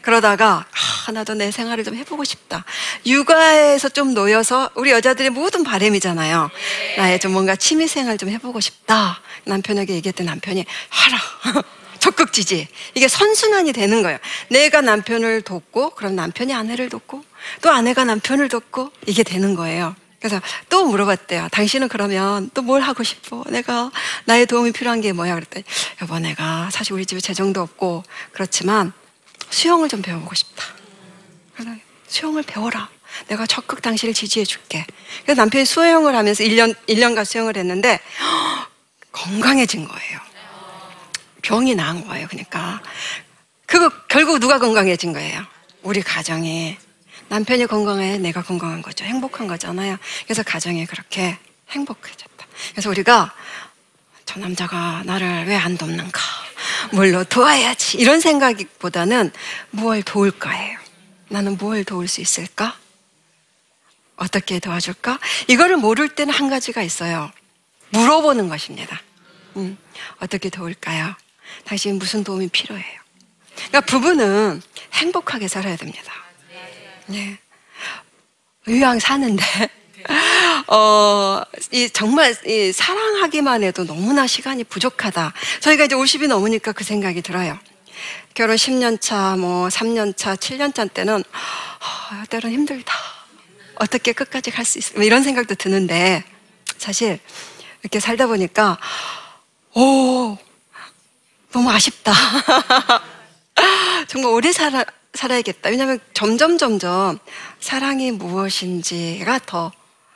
그러다가 0.02 0.66
아, 1.06 1.12
나도 1.12 1.34
내 1.34 1.52
생활을 1.52 1.84
좀 1.84 1.96
해보고 1.96 2.24
싶다. 2.24 2.64
육아에서 3.06 3.90
좀 3.90 4.14
놓여서 4.14 4.70
우리 4.76 4.92
여자들의 4.92 5.32
모든 5.32 5.66
바램이잖아요. 5.66 6.50
나의 6.96 7.20
좀 7.20 7.34
뭔가 7.34 7.58
취미 7.58 7.90
생활 7.90 8.18
좀 8.18 8.30
해보고 8.30 8.62
싶다. 8.62 9.20
남편에게 9.44 9.96
얘기했더니 9.96 10.30
남편이 10.30 10.66
하라. 10.88 11.64
적극 12.00 12.32
지지. 12.32 12.70
이게 12.96 13.10
선순환이 13.10 13.74
되는 13.74 14.02
거예요. 14.02 14.18
내가 14.48 14.80
남편을 14.80 15.42
돕고, 15.42 15.90
그럼 15.90 16.16
남편이 16.16 16.54
아내를 16.54 16.88
돕고, 16.88 17.26
또 17.62 17.72
아내가 17.72 18.06
남편을 18.06 18.48
돕고, 18.48 18.92
이게 19.08 19.24
되는 19.24 19.56
거예요. 19.56 19.94
그래서 20.20 20.42
또 20.70 20.86
물어봤대요. 20.88 21.50
당신은 21.52 21.88
그러면 21.90 22.50
또 22.54 22.62
뭘 22.62 22.82
하고 22.82 23.04
싶어? 23.04 23.44
내가 23.50 23.92
나의 24.26 24.46
도움이 24.46 24.72
필요한 24.72 25.00
게 25.02 25.14
뭐야? 25.14 25.36
그랬더니 25.36 25.64
여보 26.02 26.20
내가 26.20 26.70
사실 26.72 26.94
우리 26.94 27.06
집에 27.06 27.22
재정도 27.22 27.62
없고 27.62 28.04
그렇지만 28.32 28.92
수영을 29.50 29.88
좀 29.90 30.02
배워보고 30.02 30.36
싶다. 30.36 30.66
그래 31.56 31.80
수영을 32.08 32.44
배워라. 32.44 32.90
내가 33.28 33.46
적극 33.46 33.82
당신을 33.82 34.14
지지해 34.14 34.44
줄게. 34.46 34.86
그래서 35.24 35.40
남편이 35.42 35.66
수영을 35.66 36.16
하면서 36.16 36.44
1년, 36.44 36.76
1년간 36.88 37.24
수영을 37.26 37.56
했는데 37.56 38.00
건강해진 39.14 39.88
거예요. 39.88 40.20
병이 41.42 41.76
나은 41.76 42.06
거예요. 42.08 42.28
그러니까. 42.28 42.82
그거 43.66 43.90
결국 44.08 44.40
누가 44.40 44.60
건강해진 44.60 45.14
거예요? 45.14 45.46
우리 45.84 46.02
가정이. 46.02 46.78
남편이 47.30 47.68
건강해, 47.68 48.18
내가 48.18 48.42
건강한 48.42 48.82
거죠. 48.82 49.04
행복한 49.06 49.48
거잖아요. 49.48 49.98
그래서 50.26 50.44
가정이 50.44 50.86
그렇게 50.86 51.38
행복해졌다. 51.70 52.48
그래서 52.72 52.90
우리가 52.90 53.34
저 54.26 54.40
남자가 54.40 55.04
나를 55.06 55.46
왜 55.48 55.56
안 55.56 55.78
돕는가? 55.78 56.20
뭘로 56.94 57.24
도와야지. 57.26 57.98
이런 57.98 58.20
생각보다는 58.20 59.32
무엇을 59.72 60.04
도울까예요. 60.04 60.80
나는 61.30 61.58
무엇을 61.58 61.84
도울 61.84 62.08
수 62.08 62.22
있을까? 62.22 62.78
어떻게 64.16 64.60
도와줄까? 64.60 65.20
이거를 65.48 65.78
모를 65.78 66.10
때는 66.10 66.34
한 66.34 66.50
가지가 66.50 66.82
있어요. 66.82 67.32
물어보는 67.90 68.50
것입니다. 68.50 69.02
음, 69.58 69.78
어떻게 70.20 70.50
도울까요? 70.50 71.14
당신 71.66 71.98
무슨 72.00 72.24
도움이 72.24 72.48
필요해요? 72.50 73.00
그러니까 73.56 73.82
부부는 73.82 74.62
행복하게 74.94 75.48
살아야 75.48 75.76
됩니다. 75.76 76.14
네. 77.08 77.38
의왕 78.66 79.00
사는데, 79.00 79.44
어, 80.68 81.42
이 81.72 81.90
정말 81.90 82.36
이 82.46 82.72
사랑하기만 82.72 83.64
해도 83.64 83.86
너무나 83.86 84.28
시간이 84.28 84.66
부족하다. 84.66 85.34
저희가 85.62 85.86
이제 85.86 85.96
50이 85.96 86.28
넘으니까 86.28 86.74
그 86.74 86.84
생각이 86.84 87.22
들어요. 87.22 87.58
결혼 88.34 88.56
10년 88.58 89.00
차, 89.02 89.36
뭐 89.38 89.68
3년 89.70 90.16
차, 90.18 90.36
7년 90.36 90.76
차 90.76 90.86
때는 90.86 91.24
어, 91.24 92.24
때론 92.30 92.52
힘들다. 92.52 92.94
어떻게 93.76 94.12
끝까지 94.12 94.52
갈 94.52 94.66
수 94.66 94.78
있어? 94.80 94.94
뭐 94.96 95.04
이런 95.04 95.24
생각도 95.24 95.56
드는데 95.56 96.24
사실 96.78 97.20
이렇게 97.82 98.00
살다 98.00 98.28
보니까 98.28 98.78
오 99.74 100.38
너무 101.52 101.72
아쉽다. 101.72 102.12
정말 104.08 104.32
오래 104.32 104.52
살아, 104.52 104.84
살아야겠다. 105.18 105.70
왜냐하면 105.70 106.00
점점 106.14 106.58
점점 106.58 107.20
사랑이 107.60 108.12
무엇인지가 108.12 109.40
더 109.46 109.72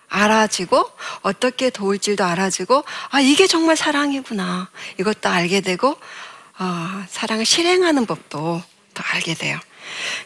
알아지고 0.07 0.89
어떻게 1.21 1.69
도울지도 1.69 2.23
알아지고 2.23 2.83
아 3.09 3.21
이게 3.21 3.47
정말 3.47 3.77
사랑이구나 3.77 4.69
이것도 4.99 5.29
알게 5.29 5.61
되고 5.61 5.97
어, 6.59 7.05
사랑을 7.09 7.45
실행하는 7.45 8.05
법도 8.05 8.61
더 8.93 9.03
알게 9.13 9.33
돼요. 9.33 9.57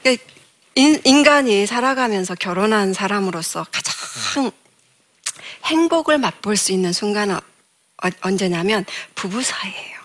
그러니까 0.01 0.23
인, 0.75 1.23
간이 1.23 1.65
살아가면서 1.65 2.35
결혼한 2.35 2.93
사람으로서 2.93 3.65
가장 3.71 4.51
행복을 5.63 6.17
맛볼 6.17 6.57
수 6.57 6.73
있는 6.73 6.91
순간은 6.91 7.35
어, 7.35 8.09
언제냐면 8.21 8.85
부부 9.15 9.41
사이예요. 9.41 9.95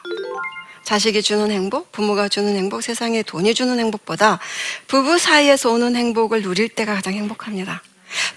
자식이 0.91 1.23
주는 1.23 1.53
행복, 1.53 1.93
부모가 1.93 2.29
주는 2.29 2.57
행복, 2.57 2.83
세상에 2.83 3.23
돈이 3.23 3.55
주는 3.55 3.79
행복보다 3.79 4.41
부부 4.89 5.21
사이에서 5.21 5.71
오는 5.71 5.95
행복을 5.95 6.43
누릴 6.43 6.69
때가 6.69 6.97
가장 6.97 7.13
행복합니다. 7.13 7.81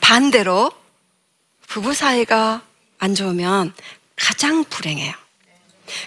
반대로 0.02 0.72
부부 1.66 1.96
사이가 1.96 2.62
안 3.00 3.16
좋으면 3.16 3.74
가장 4.16 4.64
불행해요. 4.66 5.14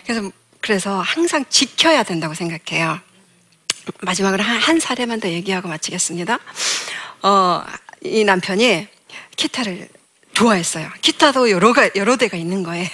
그래서 0.05 0.31
그래서 0.61 1.01
항상 1.01 1.45
지켜야 1.51 2.05
된다고 2.05 2.33
생각해요. 2.33 3.01
마지막으로 4.03 4.45
한, 4.45 4.61
한 4.61 4.79
사례만 4.79 5.19
더 5.19 5.29
얘기하고 5.29 5.67
마치겠습니다. 5.67 6.39
어, 7.23 7.65
이 8.03 8.23
남편이 8.23 8.87
기타를 9.35 9.89
좋아했어요. 10.33 10.91
기타도 11.03 11.51
여러, 11.51 11.73
가, 11.73 11.91
여러 11.97 12.17
대가 12.17 12.37
있는 12.37 12.63
거예요. 12.63 12.89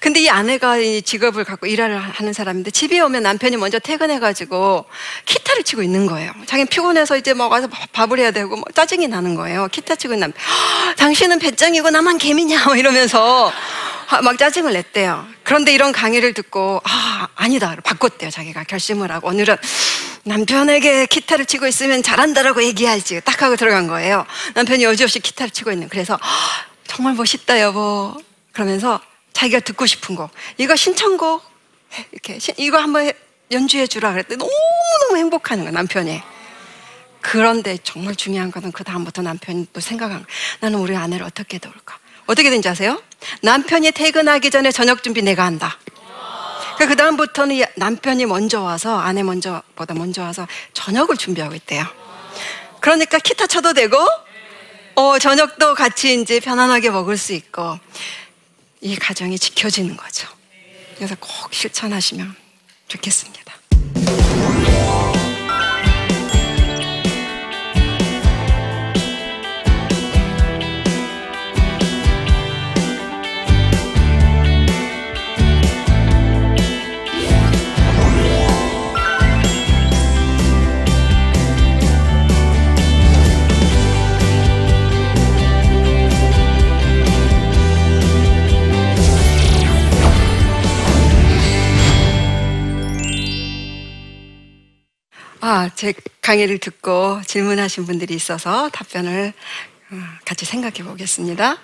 근데 0.00 0.20
이 0.20 0.30
아내가 0.30 0.78
이 0.78 1.02
직업을 1.02 1.44
갖고 1.44 1.66
일을 1.66 1.98
하는 1.98 2.32
사람인데 2.32 2.70
집에 2.70 3.00
오면 3.00 3.22
남편이 3.22 3.58
먼저 3.58 3.78
퇴근해가지고 3.78 4.86
기타를 5.26 5.62
치고 5.62 5.82
있는 5.82 6.06
거예요. 6.06 6.32
자기는 6.46 6.68
피곤해서 6.68 7.18
이제 7.18 7.34
뭐 7.34 7.48
와서 7.48 7.68
밥을 7.92 8.18
해야 8.18 8.30
되고 8.30 8.56
뭐 8.56 8.64
짜증이 8.74 9.08
나는 9.08 9.34
거예요. 9.34 9.68
기타 9.70 9.96
치고 9.96 10.14
있는 10.14 10.32
남편. 10.32 10.42
당신은 10.96 11.38
배짱이고 11.38 11.90
나만 11.90 12.16
개미냐 12.16 12.64
뭐 12.64 12.76
이러면서 12.76 13.52
막 14.22 14.38
짜증을 14.38 14.72
냈대요. 14.72 15.26
그런데 15.44 15.74
이런 15.74 15.92
강의를 15.92 16.32
듣고 16.32 16.80
아 16.82 17.28
아니다 17.34 17.76
바꿨대요. 17.84 18.30
자기가 18.30 18.64
결심을 18.64 19.12
하고 19.12 19.28
오늘은 19.28 19.56
남편에게 20.24 21.06
기타를 21.06 21.44
치고 21.44 21.66
있으면 21.66 22.02
잘한다라고 22.02 22.64
얘기하지 22.64 23.20
딱 23.22 23.42
하고 23.42 23.56
들어간 23.56 23.86
거예요. 23.86 24.24
남편이 24.54 24.82
여지없이 24.82 25.20
기타를 25.20 25.50
치고 25.50 25.70
있는 25.72 25.90
그래서 25.90 26.18
정말 26.86 27.14
멋있다 27.14 27.60
여보 27.60 28.16
그러면서 28.52 28.98
자기가 29.32 29.60
듣고 29.60 29.86
싶은 29.86 30.16
곡 30.16 30.30
이거 30.58 30.76
신청곡. 30.76 31.42
이렇게 32.12 32.38
이거 32.56 32.78
한번 32.78 33.10
연주해 33.50 33.86
주라 33.86 34.12
그랬더니 34.12 34.38
너무너무 34.38 35.16
행복하는 35.16 35.64
거야 35.64 35.72
남편이. 35.72 36.22
그런데 37.20 37.78
정말 37.82 38.14
중요한 38.14 38.50
거는 38.50 38.72
그 38.72 38.84
다음부터 38.84 39.22
남편이 39.22 39.68
또 39.72 39.80
생각한 39.80 40.18
거야. 40.18 40.26
나는 40.60 40.78
우리 40.78 40.96
아내를 40.96 41.26
어떻게 41.26 41.58
도울까? 41.58 41.98
어떻게 42.26 42.48
된지 42.48 42.68
아세요? 42.68 43.02
남편이 43.42 43.92
퇴근하기 43.92 44.50
전에 44.50 44.70
저녁 44.70 45.02
준비 45.02 45.22
내가 45.22 45.44
한다. 45.44 45.78
그 46.78 46.96
다음부터는 46.96 47.62
남편이 47.76 48.24
먼저 48.24 48.62
와서 48.62 48.98
아내 48.98 49.22
먼저보다 49.22 49.92
먼저 49.94 50.22
와서 50.22 50.46
저녁을 50.72 51.16
준비하고 51.16 51.54
있대요. 51.56 51.84
그러니까 52.80 53.18
기타 53.18 53.46
쳐도 53.46 53.74
되고 53.74 53.98
어, 54.94 55.18
저녁도 55.18 55.74
같이 55.74 56.20
이제 56.20 56.40
편안하게 56.40 56.90
먹을 56.90 57.18
수 57.18 57.32
있고 57.34 57.78
이 58.80 58.96
가정이 58.96 59.38
지켜지는 59.38 59.96
거죠. 59.96 60.28
그래서 60.96 61.14
꼭 61.20 61.52
실천하시면 61.52 62.34
좋겠습니다. 62.88 63.59
아, 95.52 95.68
제 95.74 95.92
강의를 96.22 96.58
듣고 96.58 97.20
질문하신 97.26 97.84
분들이 97.84 98.14
있어서 98.14 98.68
답변을 98.68 99.32
어, 99.90 99.96
같이 100.24 100.44
생각해 100.44 100.84
보겠습니다. 100.84 101.58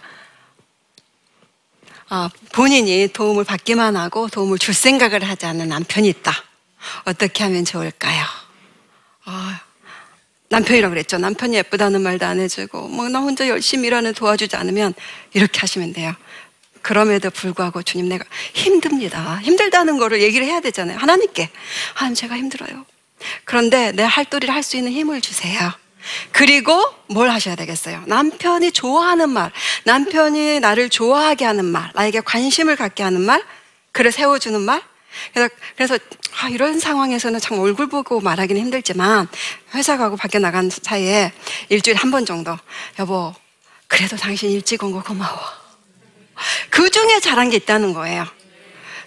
아, 2.08 2.28
본인이 2.52 3.06
도움을 3.12 3.44
받기만 3.44 3.94
하고 3.94 4.26
도움을 4.26 4.58
줄 4.58 4.74
생각을 4.74 5.22
하지 5.22 5.46
않는 5.46 5.68
남편이 5.68 6.08
있다. 6.08 6.32
어떻게 7.04 7.44
하면 7.44 7.64
좋을까요? 7.64 8.24
아, 9.24 9.60
남편이라고 10.48 10.92
그랬죠. 10.92 11.18
남편이 11.18 11.54
예쁘다는 11.54 12.02
말도 12.02 12.26
안 12.26 12.40
해주고, 12.40 12.88
뭐, 12.88 13.08
나 13.08 13.20
혼자 13.20 13.46
열심히 13.46 13.86
일하는 13.86 14.14
도와주지 14.14 14.56
않으면 14.56 14.94
이렇게 15.32 15.60
하시면 15.60 15.92
돼요. 15.92 16.12
그럼에도 16.82 17.30
불구하고 17.30 17.84
주님 17.84 18.08
내가 18.08 18.24
힘듭니다. 18.52 19.38
힘들다는 19.42 19.98
거를 19.98 20.22
얘기를 20.22 20.44
해야 20.44 20.58
되잖아요. 20.58 20.98
하나님께. 20.98 21.50
하나님 21.94 22.16
제가 22.16 22.36
힘들어요. 22.36 22.84
그런데 23.44 23.92
내 23.92 24.02
할도리를 24.02 24.52
할 24.54 24.62
수 24.62 24.76
있는 24.76 24.92
힘을 24.92 25.20
주세요. 25.20 25.72
그리고 26.32 26.84
뭘 27.08 27.30
하셔야 27.30 27.56
되겠어요? 27.56 28.02
남편이 28.06 28.72
좋아하는 28.72 29.28
말, 29.28 29.50
남편이 29.84 30.60
나를 30.60 30.88
좋아하게 30.88 31.44
하는 31.44 31.64
말, 31.64 31.90
나에게 31.94 32.20
관심을 32.20 32.76
갖게 32.76 33.02
하는 33.02 33.20
말, 33.22 33.42
그를 33.92 34.12
세워주는 34.12 34.60
말. 34.60 34.82
그래서, 35.32 35.54
그래서 35.76 35.98
아, 36.40 36.48
이런 36.48 36.78
상황에서는 36.78 37.40
참 37.40 37.58
얼굴 37.58 37.88
보고 37.88 38.20
말하기는 38.20 38.60
힘들지만 38.60 39.26
회사 39.74 39.96
가고 39.96 40.16
밖에 40.16 40.38
나간 40.38 40.68
사이에 40.70 41.32
일주일에 41.70 41.98
한 41.98 42.10
번 42.10 42.26
정도 42.26 42.56
여보, 42.98 43.34
그래도 43.88 44.16
당신 44.16 44.50
일찍 44.50 44.82
온 44.84 44.92
거 44.92 45.02
고마워. 45.02 45.40
그 46.70 46.90
중에 46.90 47.18
잘한 47.20 47.50
게 47.50 47.56
있다는 47.56 47.94
거예요. 47.94 48.26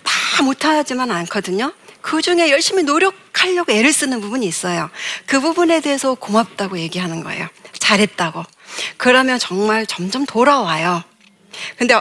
다 0.03 0.43
못하지만 0.43 1.11
않거든요. 1.11 1.71
그 2.01 2.21
중에 2.21 2.49
열심히 2.49 2.83
노력 2.83 3.13
하려고 3.39 3.71
애를 3.71 3.93
쓰는 3.93 4.21
부분이 4.21 4.45
있어요. 4.45 4.89
그 5.25 5.39
부분에 5.39 5.79
대해서 5.81 6.13
고맙다고 6.15 6.79
얘기하는 6.79 7.23
거예요. 7.23 7.47
잘했다고. 7.79 8.43
그러면 8.97 9.39
정말 9.39 9.85
점점 9.85 10.25
돌아와요. 10.25 11.03
근데 11.77 11.99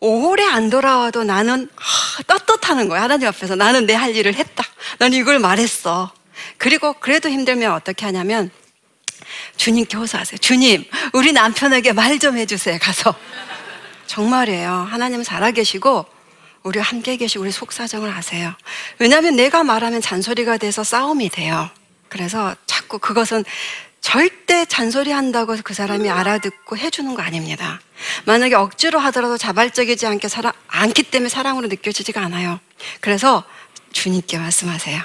오래 0.00 0.44
안 0.44 0.70
돌아와도 0.70 1.24
나는 1.24 1.68
아, 1.76 2.22
떳떳하는 2.24 2.88
거야. 2.88 3.02
하나님 3.02 3.26
앞에서 3.28 3.56
나는 3.56 3.86
내 3.86 3.94
할 3.94 4.14
일을 4.14 4.34
했다. 4.34 4.64
나는 4.98 5.18
이걸 5.18 5.38
말했어. 5.38 6.12
그리고 6.56 6.92
그래도 6.94 7.28
힘들면 7.28 7.72
어떻게 7.72 8.04
하냐면 8.06 8.50
주님께 9.56 9.96
호소하세요. 9.96 10.38
주님, 10.38 10.84
우리 11.12 11.32
남편에게 11.32 11.92
말 11.92 12.18
좀 12.18 12.36
해주세요. 12.38 12.78
가서. 12.80 13.14
정말이에요. 14.06 14.70
하나님은 14.90 15.24
살아계시고 15.24 16.06
우리 16.68 16.80
함께 16.80 17.16
계시고 17.16 17.44
우리 17.44 17.50
속사정을 17.50 18.10
아세요. 18.10 18.54
왜냐하면 18.98 19.36
내가 19.36 19.64
말하면 19.64 20.02
잔소리가 20.02 20.58
돼서 20.58 20.84
싸움이 20.84 21.30
돼요. 21.30 21.70
그래서 22.10 22.54
자꾸 22.66 22.98
그것은 22.98 23.42
절대 24.02 24.66
잔소리 24.66 25.10
한다고 25.10 25.56
그 25.64 25.72
사람이 25.72 26.10
알아듣고 26.10 26.76
해주는 26.76 27.14
거 27.14 27.22
아닙니다. 27.22 27.80
만약에 28.26 28.54
억지로 28.54 28.98
하더라도 28.98 29.38
자발적이지 29.38 30.06
않게 30.06 30.28
사랑, 30.28 30.52
않기 30.68 31.04
때문에 31.04 31.30
사랑으로 31.30 31.68
느껴지지가 31.68 32.20
않아요. 32.20 32.60
그래서 33.00 33.44
주님께 33.92 34.36
말씀하세요. 34.36 35.00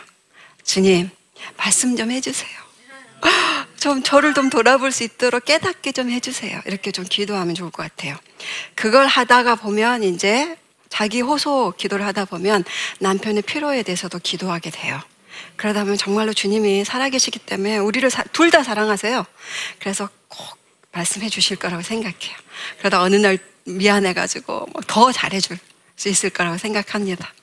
주님, 0.65 1.09
말씀 1.55 1.95
좀 1.95 2.11
해주세요. 2.11 2.51
좀 3.79 4.03
저를 4.03 4.33
좀 4.33 4.49
돌아볼 4.49 4.91
수 4.91 5.03
있도록 5.03 5.45
깨닫게 5.45 5.93
좀 5.93 6.09
해주세요. 6.09 6.61
이렇게 6.65 6.91
좀 6.91 7.05
기도하면 7.09 7.55
좋을 7.55 7.71
것 7.71 7.83
같아요. 7.83 8.17
그걸 8.75 9.07
하다가 9.07 9.55
보면 9.55 10.03
이제 10.03 10.57
자기 10.93 11.21
호소 11.21 11.73
기도를 11.75 12.05
하다 12.05 12.25
보면 12.25 12.63
남편의 12.99 13.41
필요에 13.41 13.81
대해서도 13.81 14.19
기도하게 14.19 14.69
돼요. 14.69 15.01
그러다 15.55 15.81
보면 15.81 15.97
정말로 15.97 16.33
주님이 16.33 16.85
살아계시기 16.85 17.39
때문에 17.39 17.79
우리를 17.79 18.07
둘 18.31 18.51
다 18.51 18.61
사랑하세요. 18.61 19.25
그래서 19.79 20.07
꼭 20.27 20.39
말씀해 20.91 21.29
주실 21.29 21.57
거라고 21.57 21.81
생각해요. 21.81 22.37
그러다 22.77 23.01
어느 23.01 23.15
날 23.15 23.39
미안해가지고 23.65 24.67
뭐더 24.73 25.11
잘해줄 25.11 25.57
수 25.95 26.09
있을 26.09 26.29
거라고 26.29 26.59
생각합니다. 26.59 27.33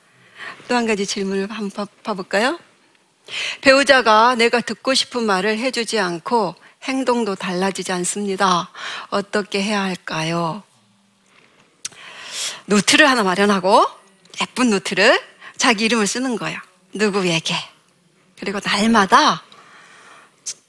또 0.68 0.76
한 0.76 0.86
가지 0.86 1.04
질문을 1.04 1.50
한번 1.50 1.88
봐볼까요? 2.04 2.56
배우자가 3.62 4.36
내가 4.36 4.60
듣고 4.60 4.94
싶은 4.94 5.24
말을 5.24 5.58
해주지 5.58 5.98
않고 5.98 6.54
행동도 6.84 7.34
달라지지 7.34 7.90
않습니다. 7.90 8.70
어떻게 9.08 9.60
해야 9.60 9.82
할까요? 9.82 10.62
노트를 12.70 13.10
하나 13.10 13.24
마련하고 13.24 13.84
예쁜 14.40 14.70
노트를 14.70 15.20
자기 15.56 15.86
이름을 15.86 16.06
쓰는 16.06 16.36
거예요. 16.36 16.58
누구에게. 16.94 17.54
그리고 18.38 18.60
날마다 18.64 19.42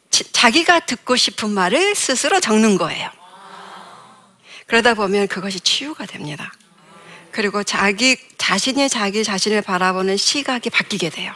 자기가 0.10 0.82
듣고 0.82 1.16
싶은 1.16 1.52
말을 1.52 1.96
스스로 1.96 2.40
적는 2.40 2.78
거예요. 2.78 3.10
그러다 4.66 4.96
보면 4.96 5.28
그것이 5.28 5.60
치유가 5.60 6.06
됩니다. 6.06 6.52
그리고 7.32 7.64
자기 7.64 8.18
자신이 8.38 8.90
자기 8.90 9.24
자신을 9.24 9.62
바라보는 9.62 10.18
시각이 10.18 10.72
바뀌게 10.72 11.10
돼요. 11.12 11.32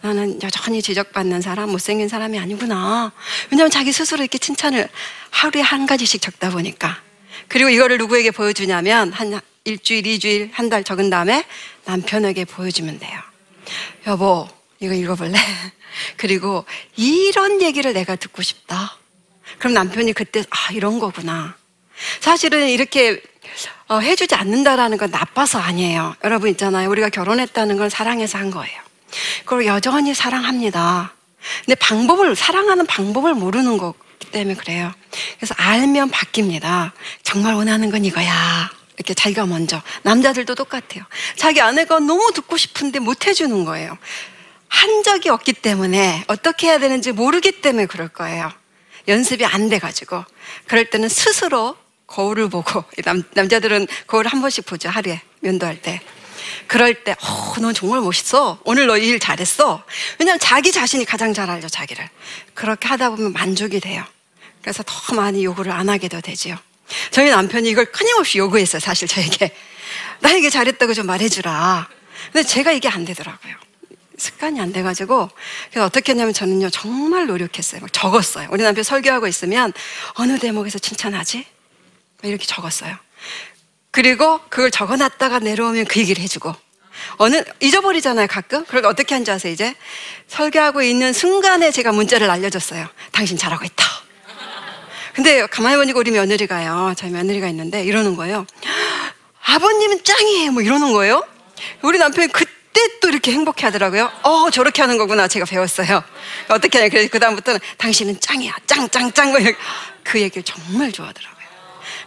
나는 0.00 0.40
여전히 0.42 0.80
지적받는 0.80 1.42
사람, 1.42 1.70
못생긴 1.70 2.08
사람이 2.08 2.38
아니구나. 2.38 3.12
왜냐하면 3.50 3.70
자기 3.70 3.92
스스로 3.92 4.22
이렇게 4.22 4.38
칭찬을 4.38 4.88
하루에 5.30 5.60
한 5.60 5.86
가지씩 5.86 6.22
적다 6.22 6.50
보니까. 6.50 7.02
그리고 7.48 7.68
이거를 7.68 7.98
누구에게 7.98 8.30
보여주냐면 8.30 9.12
한 9.12 9.40
일주일, 9.64 10.06
이주일, 10.06 10.50
한 10.52 10.68
달 10.68 10.82
적은 10.84 11.10
다음에 11.10 11.44
남편에게 11.84 12.44
보여주면 12.44 12.98
돼요. 12.98 13.20
여보, 14.06 14.48
이거 14.80 14.94
읽어볼래? 14.94 15.38
그리고 16.16 16.64
이런 16.96 17.60
얘기를 17.62 17.92
내가 17.92 18.16
듣고 18.16 18.42
싶다. 18.42 18.96
그럼 19.58 19.74
남편이 19.74 20.12
그때, 20.14 20.44
아, 20.50 20.72
이런 20.72 20.98
거구나. 20.98 21.56
사실은 22.20 22.68
이렇게 22.68 23.22
어, 23.88 23.98
해주지 23.98 24.34
않는다라는 24.34 24.96
건 24.96 25.10
나빠서 25.10 25.58
아니에요. 25.58 26.16
여러분 26.24 26.48
있잖아요. 26.50 26.88
우리가 26.88 27.10
결혼했다는 27.10 27.76
건 27.76 27.90
사랑해서 27.90 28.38
한 28.38 28.50
거예요. 28.50 28.80
그리고 29.44 29.66
여전히 29.66 30.14
사랑합니다. 30.14 31.12
근데 31.66 31.74
방법을, 31.74 32.34
사랑하는 32.34 32.86
방법을 32.86 33.34
모르는 33.34 33.76
거기 33.76 33.98
때문에 34.30 34.54
그래요. 34.54 34.92
그래서 35.36 35.54
알면 35.58 36.10
바뀝니다. 36.10 36.92
정말 37.22 37.54
원하는 37.54 37.90
건 37.90 38.04
이거야. 38.04 38.70
이렇게 39.02 39.14
자기가 39.14 39.46
먼저. 39.46 39.82
남자들도 40.02 40.54
똑같아요. 40.54 41.04
자기 41.36 41.60
아내가 41.60 41.98
너무 41.98 42.30
듣고 42.32 42.56
싶은데 42.56 43.00
못 43.00 43.26
해주는 43.26 43.64
거예요. 43.64 43.98
한 44.68 45.02
적이 45.02 45.30
없기 45.30 45.54
때문에 45.54 46.24
어떻게 46.28 46.68
해야 46.68 46.78
되는지 46.78 47.10
모르기 47.12 47.60
때문에 47.60 47.86
그럴 47.86 48.08
거예요. 48.08 48.52
연습이 49.08 49.44
안 49.44 49.68
돼가지고. 49.68 50.24
그럴 50.66 50.88
때는 50.88 51.08
스스로 51.08 51.76
거울을 52.06 52.48
보고, 52.48 52.84
남, 53.04 53.24
남자들은 53.34 53.88
거울 54.06 54.26
한 54.28 54.40
번씩 54.40 54.66
보죠. 54.66 54.88
하루에 54.88 55.20
면도할 55.40 55.82
때. 55.82 56.00
그럴 56.68 57.02
때, 57.04 57.16
어, 57.20 57.54
넌 57.60 57.74
정말 57.74 58.00
멋있어. 58.00 58.60
오늘 58.64 58.86
너 58.86 58.96
일 58.96 59.18
잘했어. 59.18 59.82
왜냐면 60.18 60.38
자기 60.38 60.70
자신이 60.70 61.04
가장 61.04 61.34
잘 61.34 61.50
알죠, 61.50 61.68
자기를. 61.68 62.08
그렇게 62.54 62.86
하다 62.88 63.10
보면 63.10 63.32
만족이 63.32 63.80
돼요. 63.80 64.04
그래서 64.60 64.84
더 64.86 65.14
많이 65.16 65.44
요구를 65.44 65.72
안 65.72 65.88
하게 65.88 66.06
도 66.08 66.20
되지요. 66.20 66.56
저희 67.10 67.30
남편이 67.30 67.68
이걸 67.68 67.86
끊임없이 67.86 68.38
요구했어요, 68.38 68.80
사실 68.80 69.08
저에게. 69.08 69.54
나에게 70.20 70.50
잘했다고 70.50 70.94
좀 70.94 71.06
말해주라. 71.06 71.88
근데 72.32 72.46
제가 72.46 72.72
이게 72.72 72.88
안 72.88 73.04
되더라고요. 73.04 73.54
습관이 74.16 74.60
안 74.60 74.72
돼가지고 74.72 75.28
그래서 75.70 75.84
어떻게 75.84 76.12
했냐면 76.12 76.32
저는요 76.32 76.70
정말 76.70 77.26
노력했어요. 77.26 77.80
막 77.80 77.92
적었어요. 77.92 78.48
우리 78.52 78.62
남편 78.62 78.84
설교하고 78.84 79.26
있으면 79.26 79.72
어느 80.14 80.38
대목에서 80.38 80.78
칭찬하지? 80.78 81.44
이렇게 82.22 82.46
적었어요. 82.46 82.96
그리고 83.90 84.40
그걸 84.48 84.70
적어놨다가 84.70 85.40
내려오면 85.40 85.86
그 85.86 85.98
얘기를 86.00 86.22
해주고 86.22 86.54
어느 87.16 87.42
잊어버리잖아요 87.60 88.28
가끔. 88.28 88.64
그걸 88.64 88.86
어떻게 88.86 89.14
한지 89.14 89.30
아세요 89.30 89.52
이제 89.52 89.74
설교하고 90.28 90.82
있는 90.82 91.12
순간에 91.12 91.72
제가 91.72 91.90
문자를 91.90 92.30
알려줬어요. 92.30 92.86
당신 93.10 93.36
잘하고 93.36 93.64
있다. 93.64 94.01
근데 95.14 95.46
가만히 95.46 95.76
보니까 95.76 95.98
우리 95.98 96.10
며느리가요. 96.10 96.94
저희 96.96 97.10
며느리가 97.10 97.48
있는데 97.48 97.84
이러는 97.84 98.16
거예요. 98.16 98.46
아버님은 99.44 100.04
짱이에요. 100.04 100.52
뭐 100.52 100.62
이러는 100.62 100.92
거예요. 100.92 101.22
우리 101.82 101.98
남편이 101.98 102.28
그때 102.28 102.98
또 103.00 103.08
이렇게 103.08 103.32
행복해 103.32 103.66
하더라고요. 103.66 104.10
어, 104.22 104.50
저렇게 104.50 104.80
하는 104.80 104.96
거구나. 104.96 105.28
제가 105.28 105.44
배웠어요. 105.44 106.02
어떻게 106.48 106.78
하냐. 106.78 106.88
그래서 106.88 107.10
그다음부터는 107.10 107.60
당신은 107.76 108.20
짱이야. 108.20 108.52
짱, 108.66 108.88
짱, 108.88 109.12
짱. 109.12 109.32
그 110.02 110.20
얘기를 110.20 110.42
정말 110.42 110.90
좋아하더라고요. 110.92 111.42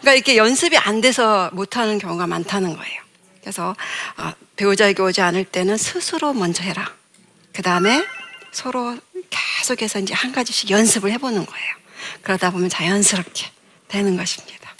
그러니까 0.02 0.14
이렇게 0.14 0.38
연습이 0.38 0.78
안 0.78 1.02
돼서 1.02 1.50
못하는 1.54 2.00
경우가 2.00 2.26
많다는 2.28 2.76
거예요. 2.76 3.02
그래서 3.42 3.76
어, 4.18 4.32
배우자에게 4.56 5.02
오지 5.02 5.22
않을 5.22 5.46
때는 5.46 5.78
스스로 5.78 6.34
먼저 6.34 6.64
해라. 6.64 6.92
그 7.54 7.62
다음에 7.62 8.04
서로 8.52 8.98
계속해서 9.30 10.00
이제 10.00 10.14
한 10.14 10.32
가지씩 10.32 10.72
연습을 10.72 11.12
해보는 11.12 11.46
거예요. 11.46 11.85
그러다 12.22 12.52
보면 12.52 12.70
자연스럽게 12.70 13.50
되는 13.88 14.18
것입니다. 14.18 14.74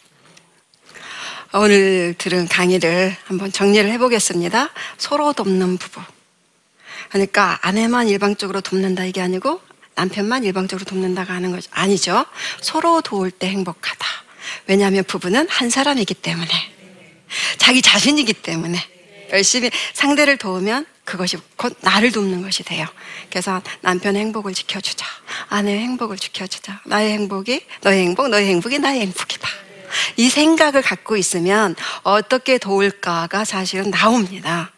오늘 1.54 2.16
들은 2.18 2.48
강의를 2.48 3.16
한번 3.26 3.52
정리를 3.52 3.90
해보겠습니다. 3.92 4.72
서로 4.98 5.32
돕는 5.32 5.78
부부. 5.78 6.02
그러니까 7.10 7.60
아내만 7.62 8.10
일방적으로 8.10 8.62
돕는다 8.62 9.06
이게 9.06 9.22
아니고 9.22 9.62
남편만 9.96 10.44
일방적으로 10.44 10.84
돕는다가 10.86 11.34
하는 11.34 11.52
거죠. 11.52 11.70
아니죠. 11.72 12.26
서로 12.60 13.02
도울 13.02 13.32
때 13.32 13.48
행복하다. 13.48 14.06
왜냐하면 14.68 15.04
부부는 15.06 15.48
한 15.50 15.70
사람이기 15.70 16.14
때문에 16.16 16.52
자기 17.58 17.82
자신이기 17.82 18.34
때문에 18.34 18.78
열심히 19.32 19.72
상대를 19.94 20.38
도우면 20.38 20.86
그것이 21.06 21.38
곧 21.56 21.78
나를 21.82 22.12
돕는 22.12 22.42
것이 22.42 22.64
돼요. 22.64 22.86
그래서 23.30 23.62
남편의 23.82 24.22
행복을 24.24 24.54
지켜주자. 24.54 25.06
아내의 25.50 25.80
행복을 25.80 26.18
지켜주자. 26.18 26.82
나의 26.86 27.14
행복이 27.14 27.66
너의 27.82 28.02
행복, 28.02 28.28
너의 28.30 28.48
행복이 28.48 28.80
나의 28.80 29.02
행복이다. 29.02 29.48
이 30.18 30.30
생각을 30.30 30.82
갖고 30.82 31.16
있으면 31.16 31.76
어떻게 32.04 32.58
도울까가 32.58 33.46
사실은 33.46 33.92
나옵니다. 33.92 34.72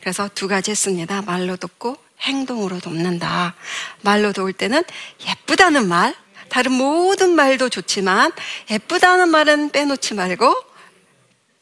그래서 0.00 0.28
두 0.34 0.48
가지 0.48 0.70
했습니다. 0.70 1.22
말로 1.22 1.56
돕고 1.56 1.96
행동으로 2.20 2.78
돕는다. 2.80 3.54
말로 4.02 4.32
도울 4.32 4.52
때는 4.52 4.84
예쁘다는 5.26 5.88
말, 5.88 6.14
다른 6.50 6.72
모든 6.72 7.34
말도 7.34 7.70
좋지만 7.70 8.32
예쁘다는 8.70 9.30
말은 9.30 9.70
빼놓지 9.70 10.14
말고 10.14 10.54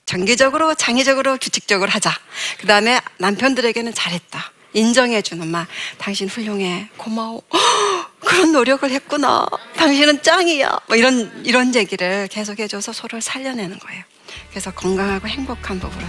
정기적으로, 0.07 0.75
장기적으로, 0.75 1.39
규칙적으로 1.39 1.91
하자. 1.91 2.13
그 2.59 2.67
다음에 2.67 3.01
남편들에게는 3.19 3.95
잘했다. 3.95 4.53
인정해주는 4.75 5.47
말. 5.49 5.67
당신 5.99 6.29
훌륭해. 6.29 6.89
고마워. 6.97 7.43
그런 8.21 8.53
노력을 8.53 8.89
했구나. 8.89 9.47
당신은 9.77 10.23
짱이야. 10.23 10.81
뭐 10.89 10.97
이런, 10.97 11.45
이런 11.45 11.75
얘기를 11.75 12.29
계속 12.31 12.59
해줘서 12.59 12.93
서로를 12.93 13.21
살려내는 13.21 13.79
거예요. 13.79 14.03
그래서 14.51 14.71
건강하고 14.73 15.29
행복한 15.29 15.79
부부를 15.79 16.07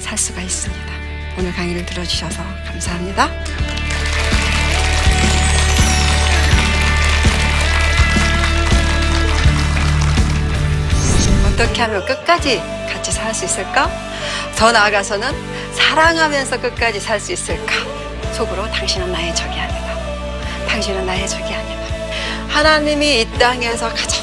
살 0.00 0.16
수가 0.18 0.40
있습니다. 0.40 0.92
오늘 1.38 1.52
강의를 1.52 1.86
들어주셔서 1.86 2.42
감사합니다. 2.66 3.30
어떻게 11.46 11.82
하면 11.82 12.04
끝까지 12.06 12.79
같이 13.00 13.12
살 13.12 13.34
수 13.34 13.46
있을까? 13.46 13.90
더 14.56 14.70
나아가서는 14.70 15.32
사랑하면서 15.72 16.60
끝까지 16.60 17.00
살 17.00 17.18
수 17.18 17.32
있을까? 17.32 17.72
속으로 18.34 18.70
당신은 18.70 19.10
나의 19.10 19.34
적이 19.34 19.58
아니다. 19.58 19.96
당신은 20.68 21.06
나의 21.06 21.26
적이 21.26 21.54
아니다. 21.54 21.80
하나님이 22.48 23.22
이 23.22 23.38
땅에서 23.38 23.88
가장 23.88 24.22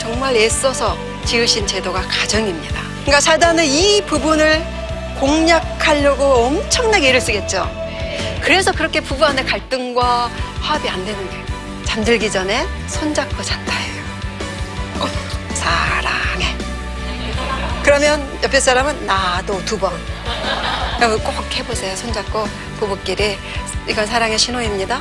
정말 0.00 0.34
애써서 0.36 0.98
지으신 1.24 1.64
제도가 1.64 2.00
가정입니다. 2.02 2.80
그러니까 3.02 3.20
사단은 3.20 3.64
이 3.66 4.02
부분을 4.04 4.60
공략하려고 5.20 6.24
엄청나게 6.24 7.10
애를 7.10 7.20
쓰겠죠. 7.20 7.70
그래서 8.40 8.72
그렇게 8.72 9.00
부부 9.00 9.24
안에 9.24 9.44
갈등과 9.44 10.28
화합이 10.60 10.88
안 10.88 11.04
되는 11.04 11.30
게 11.30 11.36
잠들기 11.84 12.28
전에 12.28 12.66
손잡고 12.88 13.40
잔다예요. 13.44 14.02
어, 14.98 15.08
사랑해. 15.54 16.51
그러면 17.92 18.26
옆에 18.42 18.58
사람은 18.58 19.04
나도 19.04 19.62
두 19.66 19.78
번. 19.78 19.92
꼭 21.22 21.58
해보세요. 21.58 21.94
손잡고 21.94 22.46
부부끼리. 22.78 23.36
이건 23.86 24.06
사랑의 24.06 24.38
신호입니다. 24.38 24.98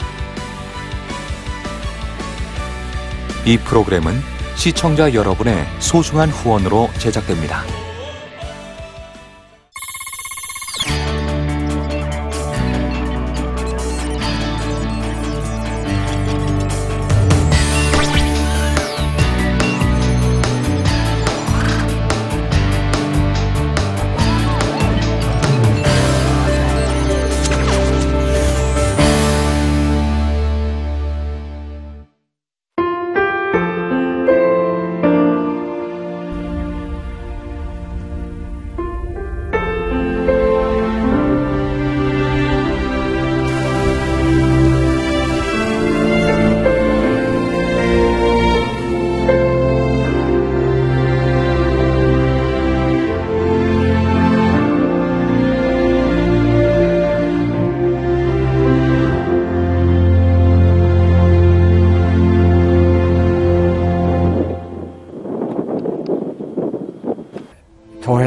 이 3.45 3.57
프로그램은 3.59 4.21
시청자 4.55 5.13
여러분의 5.13 5.65
소중한 5.79 6.29
후원으로 6.31 6.89
제작됩니다. 6.97 7.63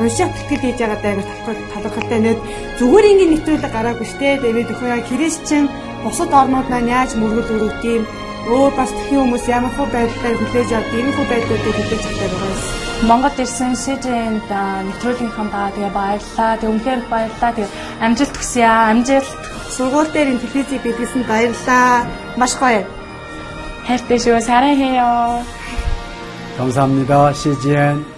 унших 0.00 0.28
бэлтгэл 0.32 0.64
хийж 0.64 0.78
байгаа 0.80 1.00
даа 1.02 1.14
талархалтай 1.74 2.20
нэг 2.24 2.38
зүгээр 2.78 3.10
ингээд 3.10 3.32
нэвтрүүлэг 3.32 3.72
гараагүй 3.74 4.06
штэ 4.08 4.40
тэгээд 4.40 4.72
өхөө 4.72 4.88
яа 4.94 5.02
христчэн 5.08 5.64
бусад 6.04 6.32
орнууд 6.40 6.68
маань 6.70 6.92
яаж 6.96 7.10
мөргөл 7.20 7.54
өрөвд 7.56 7.82
юм 7.84 8.04
өөр 8.48 8.72
бас 8.78 8.90
тхэн 8.96 9.20
хүмүүс 9.20 9.44
ямар 9.52 9.72
хөө 9.76 9.88
байдлаар 9.92 10.36
хүлээж 10.40 10.70
авд 10.72 10.92
ийм 10.96 11.08
хөө 11.12 11.26
байдлуудыг 11.28 11.74
хүлээж 11.76 12.04
авдаг 12.08 12.30
байгаа 12.32 12.52
юм. 12.52 12.60
Монгол 13.08 13.36
ирсэн 13.44 13.72
СЖН-д 13.76 14.52
нэвтрүүлгийнхаа 14.88 15.48
даа 15.52 15.68
тэгээ 15.72 15.92
баярлаа. 15.96 16.52
Тэг 16.60 16.68
үнхээр 16.72 17.00
их 17.00 17.08
баярлаа. 17.12 17.52
Тэг 17.56 17.68
амжилт 18.04 18.36
хүсье 18.36 18.64
аа. 18.64 18.92
Амжилт. 18.92 19.40
Сургууль 19.76 20.12
дээр 20.12 20.32
ин 20.32 20.40
телевизийг 20.40 20.82
бидлсэн 20.84 21.22
баярлаа. 21.24 22.04
Маш 22.40 22.52
гоё. 22.60 22.84
хайртай 23.86 24.18
шүү. 24.20 24.40
사랑해요. 24.40 25.42
감사합니다. 26.56 27.32
CGN 27.32 28.13